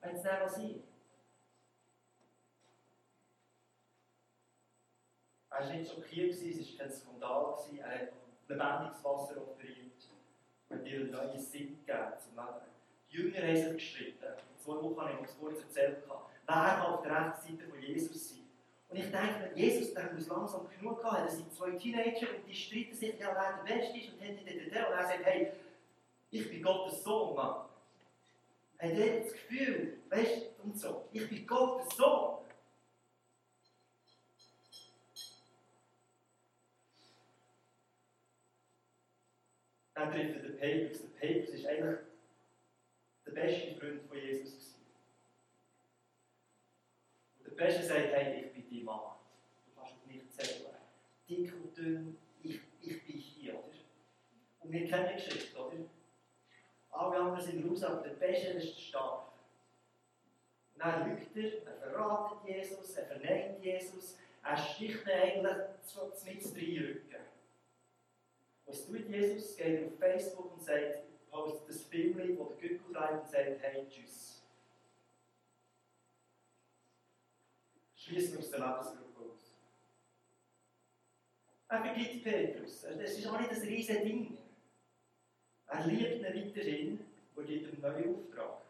Wenn 0.00 0.14
es 0.14 0.22
dann 0.22 0.48
sein. 0.48 0.82
Er 5.50 5.60
war 5.60 5.74
nicht 5.74 5.92
schockiert, 5.92 6.34
es 6.34 6.78
war 6.78 6.78
kein 6.78 6.92
Skandal, 6.92 7.56
er 7.78 7.90
hat 7.90 8.12
lebendiges 8.46 9.04
Wasser 9.04 9.42
offeriert 9.42 10.08
und 10.68 10.84
dir 10.84 11.00
einen 11.00 11.10
neuen 11.10 11.40
Sinn 11.40 11.84
gegeben 11.84 12.12
zum 12.18 12.36
Leben. 12.36 12.66
Die 13.10 13.16
Jünger 13.16 13.38
haben 13.38 13.56
sich 13.56 13.72
gestritten. 13.72 14.26
Zwei 14.56 14.74
Wochen 14.74 15.00
habe 15.00 15.12
ich 15.14 15.26
das 15.26 15.38
kurz 15.38 15.60
erzählt. 15.62 16.04
Wer 16.46 16.88
auf 16.88 17.02
der 17.02 17.26
rechten 17.26 17.58
Seite 17.58 17.68
von 17.68 17.82
Jesus 17.82 18.28
sein? 18.28 18.45
Und 18.88 18.96
ich 18.98 19.10
denke, 19.10 19.50
Jesus 19.54 19.92
der 19.94 20.12
muss 20.12 20.28
langsam 20.28 20.68
genug 20.68 21.02
haben. 21.02 21.24
Das 21.24 21.36
sind 21.36 21.52
zwei 21.52 21.72
Teenager 21.72 22.28
und 22.36 22.46
die 22.48 22.54
streiten 22.54 22.94
sich, 22.94 23.18
ja, 23.18 23.34
wer 23.34 23.64
der 23.64 23.74
Beste 23.74 23.98
ist 23.98 24.12
und 24.12 24.20
und 24.20 24.98
er 24.98 25.06
sagt, 25.06 25.24
hey, 25.24 25.52
ich 26.30 26.48
bin 26.48 26.62
Gottes 26.62 27.02
Sohn, 27.02 27.34
Mann. 27.34 27.66
Hat 28.78 28.90
er 28.90 29.20
das 29.20 29.32
Gefühl, 29.32 29.98
weißt 30.10 30.36
du, 30.58 30.62
und 30.62 30.78
so, 30.78 31.08
ich 31.12 31.28
bin 31.28 31.46
Gottes 31.46 31.96
Sohn. 31.96 32.36
Dann 39.94 40.10
trifft 40.12 40.36
er 40.36 40.42
den 40.42 40.56
Petrus. 40.58 41.00
Der 41.00 41.26
Petrus 41.26 41.54
ist 41.54 41.66
eigentlich 41.66 41.98
der 43.24 43.30
beste 43.32 43.80
Freund 43.80 44.02
von 44.08 44.18
Jesus. 44.18 44.75
Der 47.56 47.64
Beste 47.64 47.84
sagt, 47.84 48.12
hey, 48.12 48.44
ich 48.44 48.52
bin 48.52 48.64
dein 48.70 48.84
Mann. 48.84 49.00
Du 49.64 49.80
kannst 49.80 50.06
mich 50.06 50.30
zählen. 50.30 50.74
Dick 51.26 51.54
und 51.54 51.76
dünn, 51.76 52.18
ich, 52.42 52.60
ich 52.82 53.06
bin 53.06 53.16
hier, 53.16 53.54
oder? 53.54 53.78
Und 54.60 54.72
wir 54.72 54.86
kennen 54.86 55.08
die 55.08 55.14
Geschichte, 55.14 55.58
oder? 55.58 55.76
Alle 56.90 57.16
anderen 57.16 57.40
sind 57.40 57.66
raus, 57.66 57.82
aber 57.82 58.02
der 58.02 58.14
Beste 58.14 58.48
ist 58.48 58.78
stark. 58.78 59.28
Und 60.74 60.84
dann 60.84 61.08
lügt 61.08 61.34
er, 61.34 61.66
er 61.66 61.76
verratet 61.76 62.46
Jesus, 62.46 62.94
er 62.94 63.06
verneint 63.06 63.64
Jesus, 63.64 64.18
er 64.44 64.56
sticht 64.58 65.08
eigentlich 65.08 65.56
so 65.82 66.12
mit 66.24 66.56
reinrücken. 66.56 67.20
Was 68.66 68.86
tut 68.86 69.08
Jesus? 69.08 69.56
Geht 69.56 69.86
auf 69.86 69.98
Facebook 69.98 70.52
und 70.52 70.62
sagt, 70.62 70.98
postet 71.30 71.68
das 71.70 71.84
Film, 71.84 72.38
wo 72.38 72.44
der 72.44 72.56
Gückel 72.56 72.92
treibt 72.92 73.24
und 73.24 73.30
sagt, 73.30 73.62
hey, 73.62 73.86
tschüss. 73.88 74.35
Schließen 78.06 78.38
aus 78.38 78.50
der 78.50 78.80
aus. 78.80 79.52
Er 81.68 81.80
vergibt 81.80 82.22
Petrus. 82.22 82.82
Das 82.82 83.18
ist 83.18 83.26
auch 83.26 83.40
nicht 83.40 83.50
ein 83.50 83.60
riesiges 83.62 84.02
Ding. 84.02 84.38
Er 85.66 85.86
liebt 85.86 86.12
ihn 86.12 86.22
weiterhin 86.22 87.04
und 87.34 87.46
gibt 87.46 87.72
ihm 87.72 87.80
neuen 87.80 88.14
Auftrag. 88.14 88.62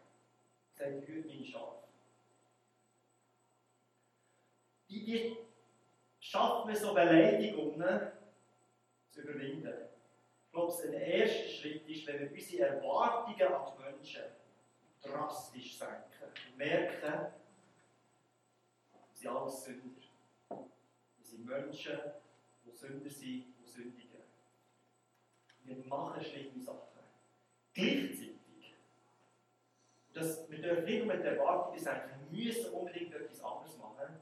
Er 0.77 0.91
sagt, 0.91 1.07
hört 1.07 1.25
meine 1.27 1.45
Schafe. 1.45 1.83
Wie, 4.87 5.05
wie 5.05 5.37
schafft 6.19 6.65
man 6.65 6.75
so 6.75 6.95
Beleidigungen 6.95 8.11
zu 9.11 9.21
überwinden? 9.21 9.73
Ich 10.45 10.51
glaube, 10.51 10.73
ein 10.83 10.93
erster 10.93 11.47
Schritt 11.47 11.87
ist, 11.87 12.07
wenn 12.07 12.21
wir 12.21 12.31
unsere 12.31 12.69
Erwartungen 12.69 13.53
an 13.53 13.71
die 13.77 13.83
Menschen 13.83 14.23
drastisch 14.99 15.77
senken 15.77 16.23
und 16.23 16.57
merken, 16.57 17.33
sie 19.17 19.23
sind 19.23 19.35
alles 19.35 19.63
Sünder. 19.63 20.01
Wir 20.49 21.25
sind 21.25 21.45
Menschen, 21.45 21.99
die 22.65 22.71
Sünder 22.71 23.09
sind 23.09 23.45
und 23.59 23.67
sündigen. 23.67 24.21
Wir 25.63 25.77
machen 25.85 26.23
schlimme 26.23 26.61
Sachen. 26.61 27.03
Gleichzeitig, 27.73 28.75
das, 30.13 30.49
wir 30.49 30.61
dürfen 30.61 30.85
nicht 30.85 31.05
nur 31.05 31.15
mit 31.15 31.23
der 31.23 31.37
Erwartung 31.37 31.77
senken, 31.77 32.27
wir 32.29 32.45
müssen 32.45 32.73
unbedingt 32.73 33.13
etwas 33.13 33.43
anderes 33.43 33.77
machen. 33.77 34.19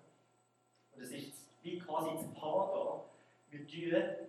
Und 0.93 1.01
das 1.01 1.12
ist 1.12 1.49
wie 1.62 1.77
quasi 1.77 2.12
das 2.15 2.34
Pada. 2.34 3.05
Wir 3.49 3.67
tun 3.67 4.27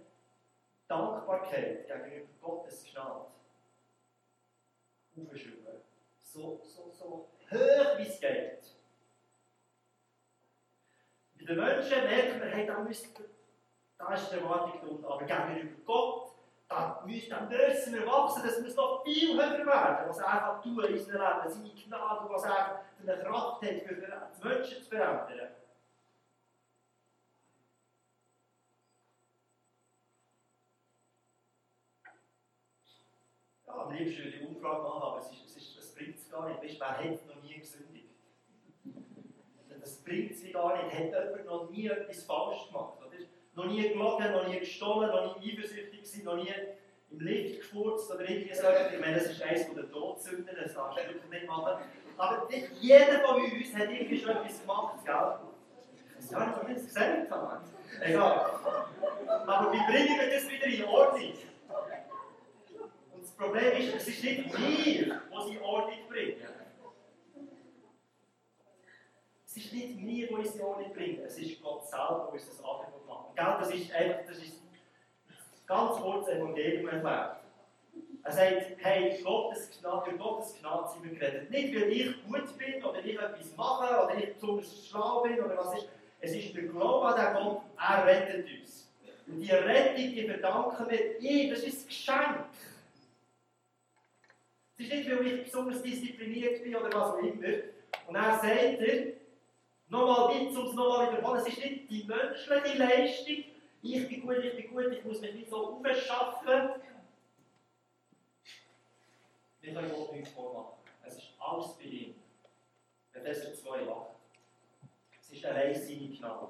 Dankbarkeit 0.88 1.86
gegenüber 1.86 2.28
Gottes 2.40 2.84
Gnade 2.92 3.26
aufschreiben. 5.16 5.80
So, 6.20 6.60
so, 6.62 6.90
so 6.90 7.28
hoch 7.50 7.98
wie 7.98 8.06
es 8.06 8.20
geht. 8.20 8.65
Bei 11.46 11.54
den 11.54 11.64
Menschen 11.64 12.04
merkt 12.04 12.40
man, 12.40 12.48
hey, 12.48 12.66
da, 12.66 12.78
müssen, 12.80 13.14
da 13.98 14.14
ist 14.14 14.32
die 14.32 14.36
Erwartung 14.36 15.00
da. 15.00 15.08
Aber 15.08 15.24
gegenüber 15.24 15.76
Gott, 15.84 16.32
da, 16.68 17.02
müssen, 17.06 17.30
da 17.30 17.40
müssen 17.42 17.94
wir 17.94 18.06
wachsen, 18.06 18.42
das 18.44 18.60
muss 18.60 18.74
noch 18.74 19.04
viel 19.04 19.36
höher 19.36 19.64
werden, 19.64 20.08
was 20.08 20.18
er 20.18 20.28
einfach 20.28 20.62
tun 20.62 20.84
in 20.84 20.94
unserem 20.94 21.20
Leben, 21.20 21.48
seine 21.48 21.70
Gnade, 21.70 22.28
was 22.28 22.44
er 22.44 22.84
für 23.00 23.12
eine 23.12 23.22
Kraft 23.22 23.62
hat, 23.62 23.82
für 23.82 23.94
die 23.94 24.48
Menschen 24.48 24.82
zu 24.82 24.90
verändern. 24.90 25.50
am 33.68 33.92
liebsten 33.92 34.24
würde 34.24 34.36
ich 34.36 34.48
Umfrage 34.48 34.82
machen, 34.82 35.02
aber 35.02 35.18
es, 35.20 35.30
ist, 35.30 35.44
es, 35.46 35.56
ist, 35.56 35.78
es 35.78 35.94
bringt 35.94 36.16
es 36.16 36.28
gar 36.28 36.48
nicht. 36.48 36.60
Weißt, 36.60 36.80
wer 36.80 36.88
hat 36.88 37.26
noch 37.26 37.35
bringt 40.06 40.30
es 40.30 40.52
gar 40.52 40.82
nicht. 40.82 40.94
Hat 40.96 41.04
jemand 41.04 41.46
noch 41.46 41.70
nie 41.70 41.88
etwas 41.88 42.22
falsch 42.22 42.68
gemacht? 42.68 42.98
Oder? 43.00 43.16
Noch 43.54 43.66
nie 43.66 43.88
gelogen, 43.88 44.32
noch 44.32 44.48
nie 44.48 44.60
gestohlen, 44.60 45.10
noch 45.10 45.38
nie 45.40 45.52
eifersüchtig 45.52 46.02
gewesen, 46.02 46.24
noch 46.24 46.36
nie 46.36 46.52
im 47.10 47.20
Lift 47.20 47.60
gefurzt 47.60 48.10
oder 48.10 48.28
irgendwie 48.28 48.54
so. 48.54 48.66
Ich 48.92 49.00
meine, 49.00 49.16
das 49.16 49.26
ist 49.26 49.42
eines 49.42 49.74
der 49.74 49.90
Todsünden, 49.90 50.56
das 50.62 50.74
darfst 50.74 50.98
du 50.98 51.28
nicht 51.28 51.46
machen. 51.46 51.82
Aber 52.16 52.48
nicht 52.48 52.70
jeder 52.80 53.20
von 53.20 53.42
uns 53.42 53.74
hat 53.74 53.90
irgendwie 53.90 54.18
schon 54.18 54.30
etwas 54.30 54.60
gemacht, 54.60 55.04
gell? 55.04 55.14
Ja, 55.14 56.50
ich 56.50 56.56
habe 56.56 56.72
es 56.72 56.86
gesagt. 56.86 57.32
Egal. 58.00 58.50
Aber 59.46 59.72
wie 59.72 59.92
bringen 59.92 60.18
wir 60.18 60.30
das 60.30 60.50
wieder 60.50 60.66
in 60.66 60.84
Ordnung? 60.84 61.32
Das 63.20 63.30
Problem 63.32 63.76
ist, 63.76 63.94
es 63.94 64.08
ist 64.08 64.24
nicht 64.24 64.44
wir, 64.44 64.56
die 64.56 65.46
sie 65.46 65.56
in 65.56 65.62
Ordnung 65.62 65.98
bringen. 66.08 66.36
Es 69.46 69.55
ist 69.66 69.72
nicht 69.72 69.98
wir, 69.98 70.28
die 70.28 70.34
uns 70.34 70.54
in 70.54 70.62
Ordnung 70.62 70.92
bringen. 70.92 71.22
Es 71.24 71.38
ist 71.38 71.62
Gott 71.62 71.86
selber, 71.88 72.24
der 72.26 72.32
uns 72.34 72.46
das 72.46 72.64
Angebot 72.64 73.06
macht. 73.06 73.36
Gell, 73.36 73.56
das 73.58 73.74
ist 73.74 73.92
einfach, 73.92 74.20
das 74.26 74.38
ist 74.38 74.62
ganz 75.66 75.96
kurz 76.00 76.28
Evangelium 76.28 76.88
erklärt. 76.88 77.36
Er 78.22 78.32
sagt, 78.32 78.76
hey, 78.78 79.22
Gottes 79.22 79.70
Gnade, 79.80 80.16
Gottes 80.16 80.58
Gnade 80.60 80.88
sind 80.90 81.04
wir 81.04 81.18
gerettet. 81.18 81.50
Nicht, 81.50 81.74
weil 81.74 81.92
ich 81.92 82.24
gut 82.24 82.58
bin 82.58 82.84
oder 82.84 83.04
ich 83.04 83.14
etwas 83.14 83.56
mache 83.56 84.04
oder 84.04 84.16
ich 84.16 84.34
besonders 84.34 84.88
schlau 84.88 85.22
bin 85.22 85.38
oder 85.38 85.56
was 85.56 85.74
ist. 85.78 85.88
Es 86.20 86.34
ist 86.34 86.56
der 86.56 86.64
Glaube 86.64 87.06
an 87.06 87.34
den 87.34 87.42
Gott, 87.42 87.62
er 87.78 88.06
rettet 88.06 88.46
uns. 88.60 88.88
Und 89.28 89.40
die 89.40 89.50
Rettung, 89.50 89.96
die 89.96 90.28
verdanken 90.28 90.90
wir 90.90 91.20
ihm. 91.20 91.50
Das 91.50 91.60
ist 91.60 91.84
ein 91.84 91.88
Geschenk. 91.88 92.44
Es 94.78 94.84
ist 94.84 94.92
nicht, 94.92 95.10
weil 95.10 95.26
ich 95.26 95.44
besonders 95.44 95.82
diszipliniert 95.82 96.62
bin 96.62 96.76
oder 96.76 96.92
was 96.92 97.14
auch 97.14 97.18
immer. 97.18 97.48
Und 98.08 98.14
dann 98.14 98.40
sagt 98.40 98.80
er, 98.80 99.06
nochmal 99.88 100.36
um 100.36 100.46
es 100.48 100.74
nochmal 100.74 101.12
wiederholen, 101.12 101.40
es 101.40 101.48
ist 101.48 101.58
nicht 101.58 101.90
die 101.90 102.04
menschliche 102.04 102.78
Leistung, 102.78 103.44
ich 103.82 104.08
bin 104.08 104.22
gut, 104.22 104.38
ich 104.38 104.56
bin 104.56 104.74
gut, 104.74 104.92
ich 104.92 105.04
muss 105.04 105.20
mich 105.20 105.34
nicht 105.34 105.50
so 105.50 105.80
aufschaffen. 105.80 106.82
Wir 109.60 109.74
können 109.74 109.92
Gott 109.92 110.12
nichts 110.12 110.30
vormachen. 110.30 110.78
Es 111.04 111.16
ist 111.16 111.32
alles 111.38 111.74
bei 111.74 111.84
ihm. 111.84 112.14
Epheser 113.12 113.54
2, 113.54 113.88
8. 113.88 114.06
Es 115.20 115.32
ist 115.32 115.44
allein 115.44 115.74
seine 115.74 116.08
Gnade. 116.08 116.48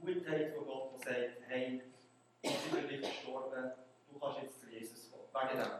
Gutheit 0.00 0.54
von 0.54 0.66
Gott, 0.66 0.92
der 1.06 1.14
sagt, 1.14 1.36
hey, 1.48 1.82
ich 2.42 2.56
bin 2.56 2.80
für 2.80 2.88
dich 2.88 3.00
gestorben, 3.00 3.72
du 4.12 4.18
kannst 4.18 4.42
jetzt 4.42 4.60
zu 4.60 4.68
Jesus 4.68 5.10
kommen. 5.10 5.48
Wegen 5.48 5.62
dem. 5.62 5.70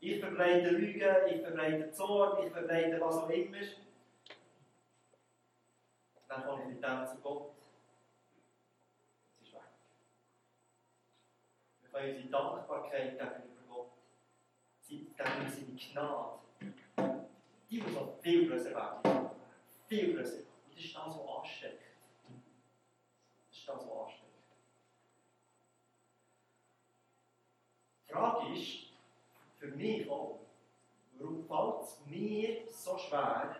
Ich 0.00 0.20
verbreite 0.20 0.70
Lügen, 0.70 1.16
ich 1.30 1.42
verbreite 1.42 1.92
Zorn, 1.92 2.46
ich 2.46 2.52
verbreite 2.52 3.00
was 3.00 3.16
auch 3.16 3.30
immer. 3.30 3.58
Dann 6.30 6.44
ich 6.62 6.68
mit 6.68 6.84
dem 6.84 7.06
zu 7.08 7.16
Gott. 7.16 7.50
Es 9.40 9.48
ist 9.48 9.52
weg. 9.52 9.62
Wir 11.80 11.90
können 11.90 12.14
unsere 12.14 12.30
Dankbarkeit 12.30 13.18
gegenüber 13.18 13.62
Gott, 13.68 13.90
gegenüber 14.80 15.50
seine 15.50 15.74
Gnade, 15.74 16.38
die 17.68 17.82
muss 17.82 17.92
noch 17.94 18.20
viel 18.20 18.48
größer 18.48 18.70
werden. 18.70 19.30
Viel 19.88 20.14
größer. 20.14 20.38
Und 20.38 20.76
das 20.76 20.84
ist 20.84 20.94
das, 20.94 21.18
was 21.18 21.38
ansteckt. 21.40 21.82
Das 23.48 23.58
ist 23.58 23.68
das, 23.68 23.88
was 23.88 24.06
ansteckt. 24.06 24.30
Die 28.06 28.12
Frage 28.12 28.54
ist, 28.54 28.92
für 29.58 29.66
mich 29.66 30.08
auch, 30.08 30.38
warum 31.18 31.44
fällt 31.44 31.82
es 31.82 32.06
mir 32.06 32.68
so 32.70 32.96
schwer, 32.96 33.56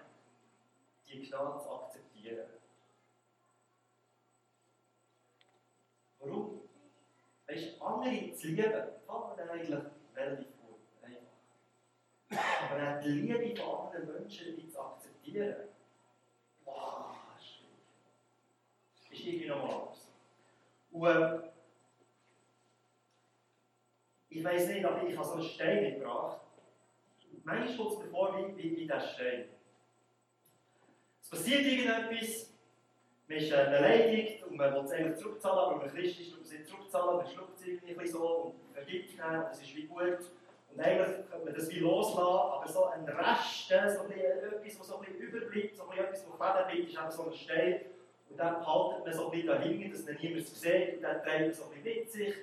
die 1.09 1.29
Gnade 1.29 1.61
zu 1.61 1.69
akzeptieren? 1.69 2.60
Warum? 6.21 6.61
Weißt 7.47 7.81
andere 7.81 8.33
zu 8.35 8.49
lieben, 8.49 8.63
fällt 8.63 9.37
mir 9.37 9.51
eigentlich 9.53 9.71
relativ 10.15 10.47
gut, 10.61 10.79
einfach. 11.03 12.71
Aber 12.71 12.97
auch 12.97 13.01
die 13.03 13.09
Liebe 13.09 13.57
von 13.57 13.87
anderen 13.87 14.21
Menschen 14.23 14.71
zu 14.71 14.81
akzeptieren, 14.81 15.57
wow, 16.65 17.17
schwierig. 17.39 19.11
Ist 19.11 19.27
irgendwie 19.27 19.49
nochmal 19.49 19.75
anders. 19.81 20.13
Und, 20.93 21.07
ähm, 21.07 21.51
ich 24.29 24.45
weiß 24.45 24.69
nicht, 24.69 24.85
aber 24.85 25.03
ich 25.09 25.17
habe 25.17 25.27
so 25.27 25.35
einen 25.35 25.43
Stein 25.43 25.83
mitgebracht. 25.83 26.41
Manchmal 27.43 27.77
kommt 27.77 27.93
es 27.93 27.99
mir 27.99 28.11
vor 28.11 28.37
wie, 28.37 28.57
wie, 28.57 28.77
wie 28.77 28.87
der 28.87 29.01
Stein. 29.01 29.49
Es 31.21 31.31
passiert 31.31 31.63
irgendetwas, 31.63 32.50
man 33.31 33.39
ist 33.39 33.53
äh, 33.53 33.65
beleidigt 33.65 34.45
und 34.45 34.57
man 34.57 34.75
will 34.75 34.85
es 34.85 34.91
eigentlich 34.91 35.19
zurückzahlen, 35.19 35.59
aber 35.59 35.77
man 35.77 35.89
Christ 35.89 36.21
ist, 36.21 36.33
man 36.33 36.41
nicht 36.41 36.67
zurückzahlen, 36.67 37.17
man 37.19 37.27
schluckt 37.29 37.61
es 37.61 37.67
irgendwie 37.67 38.07
so 38.09 38.27
und 38.27 38.55
vergibt 38.75 39.11
es 39.11 39.25
und 39.25 39.51
es 39.53 39.63
ist 39.63 39.77
wie 39.77 39.87
gut. 39.87 40.19
Und 40.73 40.81
eigentlich 40.81 41.31
könnte 41.31 41.45
man 41.45 41.55
das 41.55 41.71
wie 41.71 41.79
loslassen, 41.79 42.19
aber 42.19 42.67
so 42.67 42.87
ein 42.87 43.05
Rest, 43.05 43.69
so 43.69 44.03
ein 44.03 44.11
etwas, 44.11 44.81
was 44.81 44.89
so 44.89 44.99
ein 44.99 45.05
bisschen 45.05 45.19
überbleibt, 45.21 45.77
so 45.77 45.85
ein 45.85 45.91
bisschen 45.91 46.05
etwas, 46.07 46.27
was 46.27 46.39
kleben 46.39 46.67
bleibt, 46.67 46.89
ist 46.89 46.99
einfach 46.99 47.13
so 47.13 47.27
ein 47.27 47.33
Stein. 47.33 47.81
Und 48.31 48.37
dann 48.37 48.59
behaltet 48.59 49.05
man 49.05 49.13
so 49.15 49.25
ein 49.27 49.31
bisschen 49.31 49.47
dahinter, 49.47 49.89
dass 49.91 50.05
man 50.07 50.17
niemand 50.21 50.47
sieht 50.49 50.97
und 50.97 51.03
dann 51.03 51.23
trägt 51.23 51.41
man 51.41 51.53
so 51.53 51.65
ein 51.65 51.71
bisschen 51.71 52.01
mit 52.01 52.11
sich, 52.11 52.35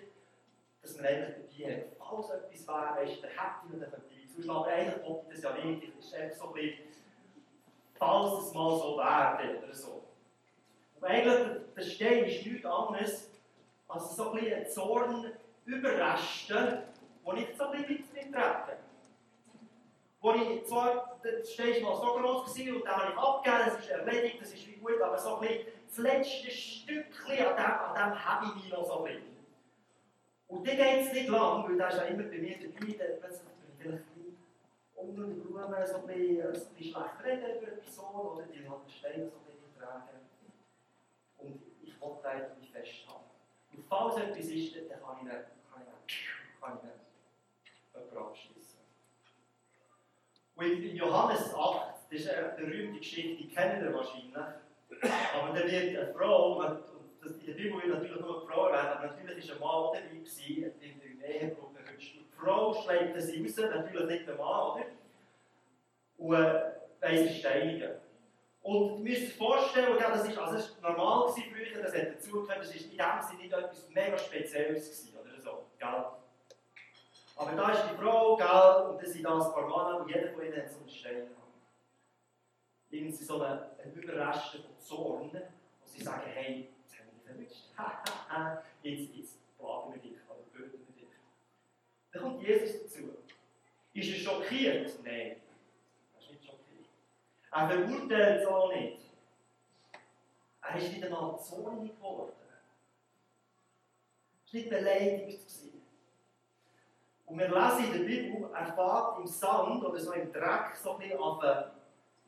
dass 0.82 0.96
man 0.96 1.06
eigentlich 1.06 1.36
dabei 1.60 1.76
hat, 1.76 1.84
falls 2.00 2.30
etwas 2.30 2.68
wäre, 2.68 2.96
weißt, 2.96 3.24
dann 3.24 3.32
hätte 3.32 3.70
man, 3.70 3.80
dann 3.82 4.02
ich 4.10 4.34
zuschlagen, 4.34 4.58
aber 4.58 4.68
eigentlich 4.68 5.04
ich 5.04 5.36
das 5.36 5.44
ja 5.44 5.66
nicht, 5.66 6.00
es 6.00 6.06
ist 6.06 6.16
einfach 6.16 6.38
so 6.38 6.48
ein 6.48 6.54
bisschen, 6.54 6.78
falls 7.96 8.46
es 8.46 8.54
mal 8.54 8.78
so 8.78 8.98
wäre 8.98 9.58
oder 9.58 9.74
so. 9.74 10.07
Und 11.00 11.08
eigentlich, 11.08 11.58
der 11.76 11.82
Stein 11.82 12.24
ist 12.26 12.46
nichts 12.46 12.66
anderes 12.66 13.30
als 13.88 14.16
so 14.16 14.32
ein 14.32 14.40
bisschen 14.40 14.70
Zorn 14.70 15.32
überresten, 15.66 16.80
wo 17.24 17.34
ich 17.34 17.48
so 17.58 17.66
ein 17.66 17.86
bisschen 17.86 18.06
mittrete. 18.14 18.78
Wo 20.20 20.32
ich 20.34 20.66
zwar, 20.66 21.20
der 21.24 21.44
Stein 21.46 21.84
war 21.84 21.96
so 21.96 22.20
groß 22.20 22.54
gewesen, 22.54 22.78
und 22.78 22.86
dann 22.86 22.96
habe 22.96 23.12
ich 23.12 23.18
abgegeben, 23.18 23.64
das 23.66 23.80
ist 23.80 23.90
erledigt, 23.90 24.42
das 24.42 24.54
ist 24.54 24.68
wie 24.68 24.78
gut, 24.78 25.02
aber 25.02 25.18
so 25.18 25.38
ein 25.38 25.48
bisschen 25.48 25.68
das 25.88 25.98
letzte 26.00 26.52
Stückchen, 26.52 27.46
an 27.46 27.56
dem, 27.56 27.66
an 27.66 27.94
dem 27.96 28.26
habe 28.26 28.46
ich 28.48 28.64
mich 28.64 28.74
noch 28.74 28.86
so 28.86 29.06
ein 29.06 29.14
bisschen. 29.14 29.38
Und 30.48 30.68
dann 30.68 30.78
geht 30.78 31.06
es 31.06 31.14
nicht 31.14 31.30
lang, 31.30 31.68
weil 31.68 31.78
der 31.78 31.90
ist 31.90 31.98
ja 31.98 32.04
immer 32.04 32.24
bei 32.24 32.38
mir 32.38 32.58
dabei, 32.58 32.94
dann 32.94 33.20
plötzlich 33.20 33.54
vielleicht 33.78 34.04
unter 34.96 35.22
den 35.24 35.42
Blumen 35.42 35.86
so 35.86 35.98
ein 35.98 36.08
bisschen, 36.08 36.56
so 36.56 36.66
ein 36.66 36.74
bisschen 36.74 36.94
schlecht 36.94 37.24
reden 37.24 37.58
über 37.58 37.68
eine 37.68 37.78
Person, 37.78 38.16
oder 38.16 38.44
die 38.44 38.68
hat 38.68 38.84
den 38.84 38.90
Stein 38.90 39.30
so 39.30 39.38
ein 39.38 39.46
bisschen 39.46 39.78
tragen. 39.78 40.27
Und 41.38 41.62
ich 41.82 42.00
wollte 42.02 42.28
eigentlich 42.28 42.72
festhalten. 42.72 43.24
Und 43.74 43.86
falls 43.88 44.18
etwas 44.18 44.46
ist, 44.46 44.76
dann 44.76 45.02
kann 45.02 45.18
ich 45.18 45.24
ihn, 45.24 45.30
kann 45.30 45.82
ich, 46.08 46.14
ich 46.14 46.54
jemanden. 46.56 47.08
Und 50.56 50.66
in 50.66 50.96
Johannes 50.96 51.54
8, 51.54 51.94
das 52.10 52.20
ist 52.20 52.30
eine 52.30 52.50
berühmte 52.50 53.00
Geschichte, 53.00 53.44
die 53.44 53.50
kennen 53.50 53.84
ihr 53.84 53.94
wahrscheinlich. 53.94 54.36
Aber 54.36 55.54
da 55.54 55.72
wird 55.72 55.98
eine 55.98 56.14
Frau, 56.14 56.58
und 56.58 56.80
in 57.40 57.46
der 57.46 57.54
Bibel 57.54 57.82
wird 57.84 57.88
natürlich 57.90 58.20
nur 58.20 58.40
eine 58.40 58.48
Frau 58.48 58.68
erwähnt, 58.68 58.98
aber 58.98 59.08
natürlich 59.08 59.50
war 59.50 59.56
ein 59.56 59.60
Mann 59.60 59.70
auch 59.70 59.94
dabei, 59.94 60.08
gewesen, 60.08 60.74
in 60.82 61.20
der 61.20 61.42
erwünscht. 61.98 62.16
Die 62.16 62.26
Frau 62.36 62.74
schlägt 62.74 63.22
sie 63.22 63.44
raus, 63.44 63.58
natürlich 63.58 64.08
nicht 64.08 64.28
der 64.28 64.36
Mann, 64.36 64.72
oder? 64.72 64.86
Und 66.18 66.34
äh, 66.34 66.72
weiss 67.02 67.38
steinigen. 67.38 67.92
Und 68.68 68.98
ihr 68.98 68.98
müsst 68.98 69.28
euch 69.28 69.34
vorstellen, 69.38 69.98
das 69.98 70.28
ist, 70.28 70.38
also 70.38 70.56
das 70.56 70.82
normal 70.82 71.28
gewesen 71.28 71.56
früher, 71.56 71.82
das 71.82 71.96
hat 71.96 72.16
dazugehört, 72.16 72.60
das 72.60 72.76
ist 72.76 72.92
in 72.92 72.98
dem 72.98 73.22
Sinne 73.22 73.42
nicht 73.44 73.54
etwas 73.54 73.90
mega 73.90 74.18
Spezielles 74.18 74.84
gewesen, 74.84 75.18
oder 75.18 75.42
so, 75.42 75.68
gell? 75.80 76.06
Aber 77.38 77.52
da 77.56 77.72
ist 77.72 77.84
die 77.90 77.96
Frau, 77.96 78.36
gell, 78.36 78.90
und 78.90 79.02
das 79.02 79.14
sind 79.14 79.24
da 79.24 79.36
ein 79.36 79.54
paar 79.54 79.62
Männer, 79.62 80.02
und 80.02 80.10
jeder 80.10 80.34
von 80.34 80.46
ihnen 80.46 80.58
hat 80.58 80.70
so 80.70 80.80
einen 80.80 80.90
Stein 80.90 81.28
irgendwie 82.90 83.24
so 83.24 83.42
eine, 83.42 83.72
eine 83.82 83.94
Überraschung 83.94 84.64
von 84.64 84.80
Zorn, 84.80 85.32
wo 85.32 85.86
sie 85.86 86.04
sagen, 86.04 86.24
hey, 86.26 86.70
jetzt 86.84 87.00
haben 87.00 87.08
wir 87.08 87.14
dich 87.14 87.24
verwünscht, 87.24 87.70
jetzt, 88.84 89.16
jetzt 89.16 89.58
plagen 89.58 89.94
wir 89.94 90.02
dich, 90.02 90.18
oder 90.30 90.44
töten 90.52 90.86
wir 90.88 91.06
dich. 91.06 91.16
Dann 92.12 92.22
kommt 92.22 92.42
Jesus 92.42 92.82
dazu. 92.84 93.16
Ist 93.94 94.10
er 94.10 94.16
schockiert? 94.16 94.92
Nein. 95.06 95.16
Er 95.16 96.20
ist 96.20 96.32
nicht 96.32 96.46
schockiert. 96.46 96.88
Er 97.58 97.68
verurteilt 97.68 98.42
es 98.42 98.46
auch 98.46 98.72
nicht. 98.72 99.00
Er 100.62 100.76
ist 100.76 100.92
nicht 100.92 101.04
einmal 101.04 101.40
zornig 101.40 101.96
geworden. 101.96 102.34
Er 102.40 102.46
war 104.46 104.54
nicht 104.54 104.70
beleidigt. 104.70 105.42
Und 107.26 107.40
wir 107.40 107.48
lesen 107.48 107.86
in 107.86 107.94
der 107.94 108.06
Bibel, 108.06 108.48
er 108.54 108.74
fährt 108.74 109.20
im 109.20 109.26
Sand 109.26 109.84
oder 109.84 110.00
so 110.00 110.12
im 110.12 110.32
Dreck 110.32 110.76
so 110.76 110.92
ein 110.92 111.00
bisschen 111.00 111.18
auf 111.18 111.44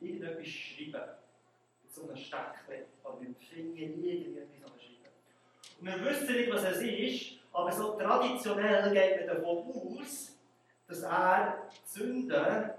irgendetwas 0.02 0.48
schreiben. 0.48 1.12
Mit 1.84 1.94
so 1.94 2.02
einem 2.04 2.18
Steckchen 2.18 2.86
oder 3.04 3.20
mit 3.20 3.28
dem 3.28 3.36
Finger 3.36 3.78
irgendetwas 3.78 4.82
schreiben. 4.82 5.14
Und 5.80 5.86
wir 5.86 6.06
wissen 6.06 6.36
nicht, 6.36 6.52
was 6.52 6.64
es 6.64 6.82
ist, 6.82 7.38
aber 7.54 7.72
so 7.72 8.00
traditionell 8.00 8.92
geht 8.92 9.28
man 9.28 9.38
davon 9.38 10.00
aus, 10.02 10.36
dass 10.88 11.04
er 11.04 11.70
Sünden 11.86 12.79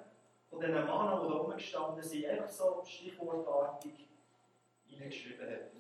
von 0.51 0.61
den 0.61 0.73
Männern, 0.73 1.23
die 1.23 1.29
da 1.29 1.37
rumgestanden 1.37 2.03
sind, 2.03 2.27
einfach 2.27 2.49
so 2.49 2.83
stichwortartig 2.85 4.09
hineingeschrieben 4.87 5.49
hat. 5.49 5.71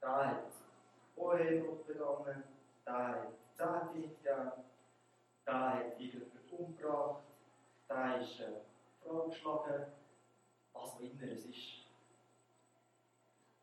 Da 0.00 0.26
hat 0.26 0.42
Ehebruch 1.40 1.84
begangen, 1.84 2.44
da 2.84 3.08
hat 3.08 3.28
Zehnte 3.52 4.08
gegeben, 4.08 4.52
da 5.44 5.72
hat 5.72 6.00
irgendjemand 6.00 6.52
umgebracht, 6.52 7.22
da 7.88 8.16
ist 8.16 8.40
äh, 8.40 8.52
Frau 9.02 9.28
geschlagen, 9.28 9.86
was 10.72 10.94
auch 10.94 11.00
immer 11.00 11.32
es 11.32 11.44
ist. 11.44 11.86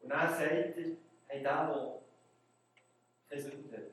Und 0.02 0.10
dann 0.10 0.30
sagt 0.30 0.42
er, 0.42 0.50
hey, 0.50 0.98
der, 1.30 1.42
der 1.42 2.00
keine 3.30 3.42
Sünde 3.42 3.78
hat, 3.78 3.84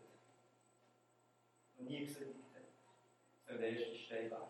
noch 1.79 1.89
nie 1.89 2.05
gesündigt 2.05 2.45
hat, 2.55 2.63
soll 3.47 3.59
den 3.59 3.77
ersten 3.77 3.97
Stein 3.97 4.31
werfen. 4.31 4.50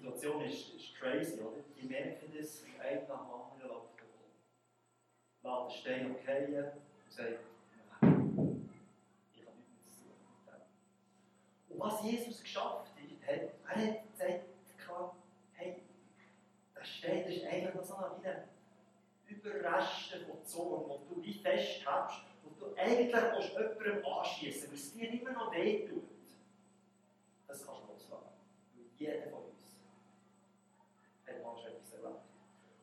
Die 0.00 0.06
Situation 0.06 0.40
ist, 0.44 0.74
ist 0.74 0.94
crazy, 0.98 1.40
oder? 1.40 1.62
Die 1.76 1.86
merken 1.86 2.32
das, 2.34 2.64
ein 2.80 3.06
nach 3.06 3.20
dem 3.20 3.34
anderen 3.34 3.68
läuft 3.68 4.00
davon. 4.00 5.68
Lässt 5.68 5.76
den 5.76 5.80
Stein 5.82 6.06
und 6.06 6.16
sagt, 7.10 7.28
nein, 8.00 8.70
ich 9.34 9.46
habe 9.46 9.56
nichts 9.58 9.98
zu 9.98 10.04
tun. 10.04 10.60
Und 11.68 11.80
was 11.80 12.02
Jesus 12.02 12.42
geschafft 12.42 12.88
hat, 13.26 13.40
er 13.66 13.76
hat 13.76 14.10
gesagt, 14.10 14.40
hey, 15.52 15.76
steht, 17.00 17.26
das 17.26 17.34
ist 17.34 17.44
eigentlich 17.44 17.74
noch 17.74 17.84
so 17.84 17.96
eine 17.96 18.44
Überraschung 19.28 20.26
von 20.26 20.44
Zorn, 20.44 20.88
wo 20.88 21.00
du 21.08 21.22
wie 21.22 21.34
fest 21.34 21.86
hast, 21.86 22.24
wo 22.42 22.50
du 22.58 22.74
eigentlich 22.76 23.12
willst, 23.12 23.52
jemandem 23.52 24.06
anschießen 24.06 24.68
weil 24.68 24.74
es 24.76 24.92
dir 24.92 25.10
immer 25.10 25.32
noch 25.32 25.52
weh 25.52 25.86
tut. 25.86 26.04
Das 27.46 27.66
kannst 27.66 27.82
du 27.82 27.92
loslassen. 27.92 28.34
Jeder 28.98 29.30
von 29.30 29.44
uns 29.44 29.76
hat 31.26 31.42
manchmal 31.42 31.72
etwas 31.72 31.92
erlebt. 31.94 32.20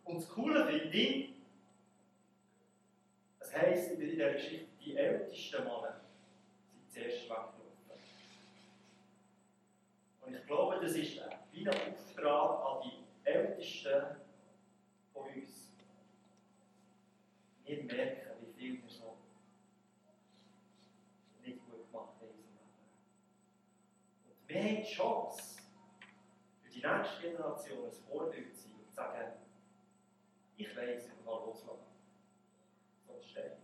Und 0.08 0.16
das 0.22 0.30
Coole 0.30 0.66
finde 0.66 0.98
ich, 0.98 1.34
das 3.40 3.54
heisst 3.54 3.92
in 3.92 4.00
dieser 4.00 4.32
Geschichte, 4.32 4.68
die 4.84 4.96
ältesten 4.96 5.66
Männer 5.66 6.00
sind 6.70 6.90
zuerst 6.90 7.24
weggelaufen. 7.24 7.62
Und 10.22 10.34
ich 10.34 10.46
glaube, 10.46 10.80
das 10.82 10.94
ist 10.94 11.20
wie 11.52 11.68
ein 11.68 11.76
Auftrag 11.76 12.66
an 12.66 12.90
die 12.90 13.30
Ältesten 13.30 14.18
von 15.14 15.28
uns. 15.28 15.74
Wir 17.66 17.84
merken, 17.84 18.32
wie 18.46 18.54
viel 18.54 18.82
wir 18.82 18.90
so 18.90 19.18
nicht 21.44 21.60
gut 21.66 21.92
gemacht 21.92 22.14
haben 22.22 22.30
in 22.30 22.46
unserem 22.46 22.72
Leben. 22.78 22.88
Und 24.30 24.50
wir 24.50 24.64
haben 24.64 24.84
die 24.86 24.96
Chance, 24.96 25.58
für 26.64 26.70
die 26.70 26.82
nächste 26.82 27.22
Generation 27.22 27.86
ein 27.86 27.92
Vorbild 27.92 28.56
zu 28.56 28.62
sein 28.62 28.74
und 28.80 28.88
zu 28.88 28.96
sagen, 28.96 29.37
ich 30.78 30.88
weiß, 30.90 31.06
ich 31.06 31.10
kann 31.10 31.26
loslassen. 31.26 31.86
Stehe 33.22 33.58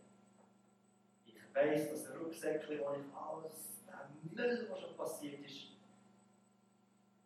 ich. 1.26 1.56
Weiß, 1.56 1.92
dass 1.92 2.12
ein 2.12 2.18
Rucksäckchen, 2.18 2.80
wo 2.80 2.94
ich 2.94 3.16
alles, 3.16 3.84
der 3.88 4.10
Müll, 4.24 4.68
was 4.70 4.80
schon 4.80 4.98
passiert 4.98 5.46
ist, 5.46 5.68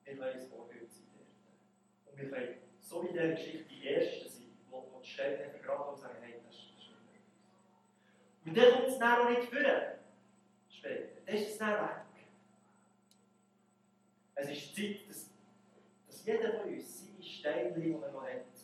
wir 0.06 0.26
ein 0.26 0.42
Vorbild 0.42 0.92
sein 0.92 1.08
dort. 1.16 2.12
Und 2.12 2.22
wir 2.22 2.30
können, 2.30 2.56
so 2.82 3.04
wie 3.04 3.08
in 3.08 3.14
dieser 3.14 3.30
Geschichte, 3.30 3.70
die 3.70 3.88
Ersten 3.88 4.30
sein, 4.30 4.44
die, 4.44 5.02
die 5.02 5.08
Städte 5.08 5.50
vergraben 5.50 5.94
und 5.94 6.00
sagen, 6.00 6.18
hey, 6.22 6.36
das 6.46 6.56
ist, 6.56 6.66
nicht 6.66 8.46
Und 8.46 8.58
dann 8.58 8.74
kommt 8.74 8.88
es 8.88 9.00
dann 9.00 9.22
auch 9.22 9.30
nicht 9.30 9.50
führen. 9.50 10.00
Später. 10.70 11.22
Dann 11.26 11.36
ist 11.36 11.50
es 11.50 11.58
dann 11.58 11.74
weg. 11.74 12.04
Es 14.36 14.50
ist 14.50 14.76
Zeit, 14.76 15.10
dass, 15.10 15.30
dass 16.08 16.26
jeder 16.26 16.54
von 16.60 16.74
uns 16.74 17.06
seine 17.06 17.24
Steine, 17.24 17.80
die 17.80 17.92
er 17.92 18.12
noch 18.12 18.24
hat, 18.24 18.57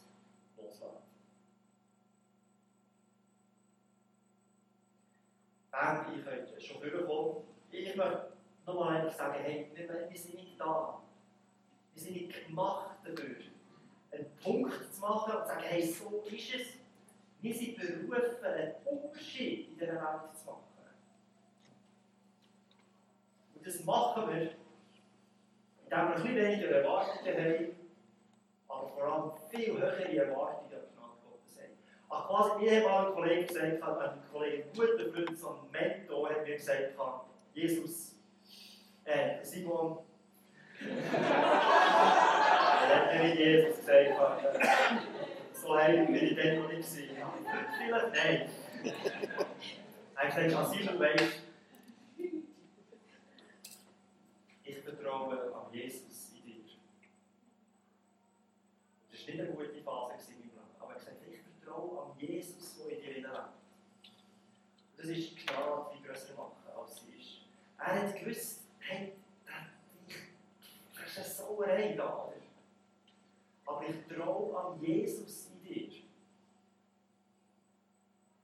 Band, 5.74 6.16
ihr 6.16 6.24
könnt 6.24 6.62
schon 6.62 6.80
vorkommen. 6.80 7.48
Ich 7.72 7.96
möchte 7.96 8.32
nochmal 8.66 8.98
einfach 8.98 9.18
sagen, 9.18 9.40
hey, 9.44 9.72
wir, 9.74 9.90
wir 9.90 10.18
sind 10.18 10.36
nicht 10.36 10.60
da, 10.60 11.02
wir 11.94 12.02
sind 12.02 12.14
nicht 12.16 12.48
gemacht 12.48 12.98
dafür, 13.04 13.36
einen 14.12 14.30
Punkt 14.44 14.94
zu 14.94 15.02
machen 15.02 15.36
und 15.36 15.42
zu 15.42 15.48
sagen, 15.48 15.64
hey, 15.64 15.82
so 15.82 16.24
ist 16.28 16.56
es. 16.56 16.68
Wir 17.42 17.54
sind 17.56 17.76
berufen, 17.76 18.46
einen 18.46 18.76
Unterschied 18.86 19.70
in 19.70 19.80
dieser 19.80 19.94
Welt 19.94 20.38
zu 20.38 20.46
machen. 20.46 20.64
Und 23.56 23.68
das 23.68 23.84
machen 23.84 24.30
wir, 24.30 24.42
indem 24.42 24.56
wir 25.90 25.98
ein 25.98 26.14
bisschen 26.14 26.36
weniger 26.36 26.70
Erwartungen 26.70 27.36
haben, 27.36 27.76
aber 28.68 28.88
vor 28.90 29.04
allem 29.04 29.32
viel 29.50 29.74
höhere 29.74 30.18
Erwartungen 30.18 30.93
Ach, 32.10 32.28
quasi, 32.28 32.66
ich 32.66 32.86
habe 32.86 33.06
einen 33.08 33.16
Kollegen 33.16 33.48
gesagt, 33.48 33.82
ein 33.84 34.24
Kollege, 34.32 34.64
guter 34.76 35.12
Freund, 35.12 35.38
so 35.38 35.50
ein 35.50 35.72
Mentor, 35.72 36.30
hat 36.30 36.44
mir 36.46 36.56
gesagt, 36.56 36.94
Jesus, 37.54 38.16
äh, 39.06 39.44
Simon, 39.44 39.98
er 40.80 42.96
hat 42.96 43.14
mir 43.14 43.24
nicht 43.24 43.38
Jesus 43.40 43.78
gesagt, 43.78 44.12
so 45.54 45.76
heilig 45.76 46.08
bin 46.08 46.16
ich 46.16 46.36
dann 46.36 46.62
noch 46.62 46.68
nicht 46.70 46.90
gewesen. 46.90 47.18
Vielleicht 47.78 48.14
nein. 48.14 48.50
Er 50.16 50.24
hat 50.24 50.36
gesagt, 50.36 50.74
Simon, 50.74 51.00
weißt 51.00 51.42
ich 54.66 54.78
vertraue 54.80 55.54
an 55.54 55.74
Jesus 55.74 56.32
in 56.36 56.44
dir. 56.46 56.56
Das 59.12 59.20
war 59.22 59.28
nicht 59.28 59.40
eine 59.40 59.50
gute 59.52 59.82
Phase 59.84 60.32
in 60.32 60.38
meinem 60.40 60.50
Leben, 60.50 60.62
aber 60.80 60.92
er 60.92 60.96
hat 60.96 61.00
gesagt, 61.00 61.18
ich 61.30 61.40
vertraue 61.62 62.02
an 62.02 62.13
Jesus, 62.26 62.78
der 62.78 62.98
in 62.98 63.02
dir 63.02 63.14
lebt. 63.16 63.28
Und 63.28 64.98
das 64.98 65.06
ist 65.08 65.32
die 65.32 65.46
Gnade, 65.46 65.86
die 65.96 66.04
grösser 66.04 66.34
machen, 66.36 66.56
als 66.78 67.02
sie 67.02 67.20
ist. 67.20 67.42
Er 67.78 68.02
hat 68.02 68.16
gewusst, 68.16 68.62
hey, 68.80 69.14
das 70.96 71.10
ist 71.10 71.18
eine 71.18 71.28
Sauerei 71.28 71.94
da. 71.98 72.30
Aber 73.66 73.84
ich 73.88 74.16
traue 74.16 74.58
an 74.58 74.82
Jesus 74.82 75.48
in 75.48 75.64
dir. 75.64 75.92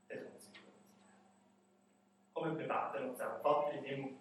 Das 0.07 0.19
kommt 0.19 0.41
zu 0.41 0.49
gut. 0.49 0.59
Komm, 2.33 2.57
wir 2.57 2.67
beten 2.67 3.09
uns 3.09 3.17
zusammen. 3.17 3.41
Vater 3.41 3.73
im 3.73 3.83
Himmel, 3.83 4.11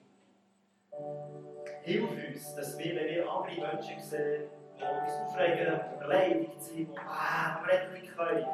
hilf 1.83 2.11
uns, 2.11 2.55
dass 2.55 2.79
wir, 2.79 2.97
wenn 2.97 3.07
wir 3.07 3.31
andere 3.31 3.75
Menschen 3.75 4.01
sehen, 4.01 4.51
die 4.77 4.83
uns 4.83 5.13
aufregen 5.13 5.81
und 5.81 5.99
beleidigt 5.99 6.63
sind, 6.63 6.93
die 6.93 6.99
ah, 6.99 7.65
wir 7.67 8.01
nicht 8.01 8.17
können, 8.17 8.47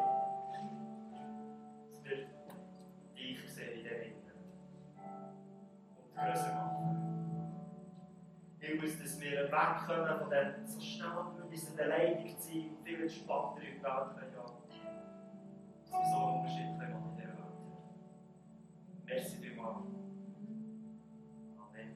größer 6.14 6.55
machen. 6.55 7.05
Hilf 8.59 8.83
uns, 8.83 8.98
dass 8.98 9.20
wir 9.20 9.50
wegkommen 9.53 10.18
von 10.18 10.31
dem 10.31 10.66
so 10.66 10.81
schnell 10.81 11.11
müssen 11.50 11.77
beleidigt 11.77 12.42
sein 12.42 12.70
und 12.70 12.85
viel 12.85 13.03
entspannter 13.03 13.62
in 13.62 13.77
die 13.79 13.83
Welt 13.83 14.16
können. 14.18 14.33
Dass 15.83 15.92
wir 15.92 16.07
so 16.11 16.16
einen 16.16 16.38
Unterschied 16.38 16.70
machen 16.79 16.81
können 16.81 17.05
in 17.11 17.16
dieser 17.16 17.37
Welt. 17.38 17.57
Merci 19.05 19.37
vielmals. 19.37 19.87
Amen. 21.59 21.90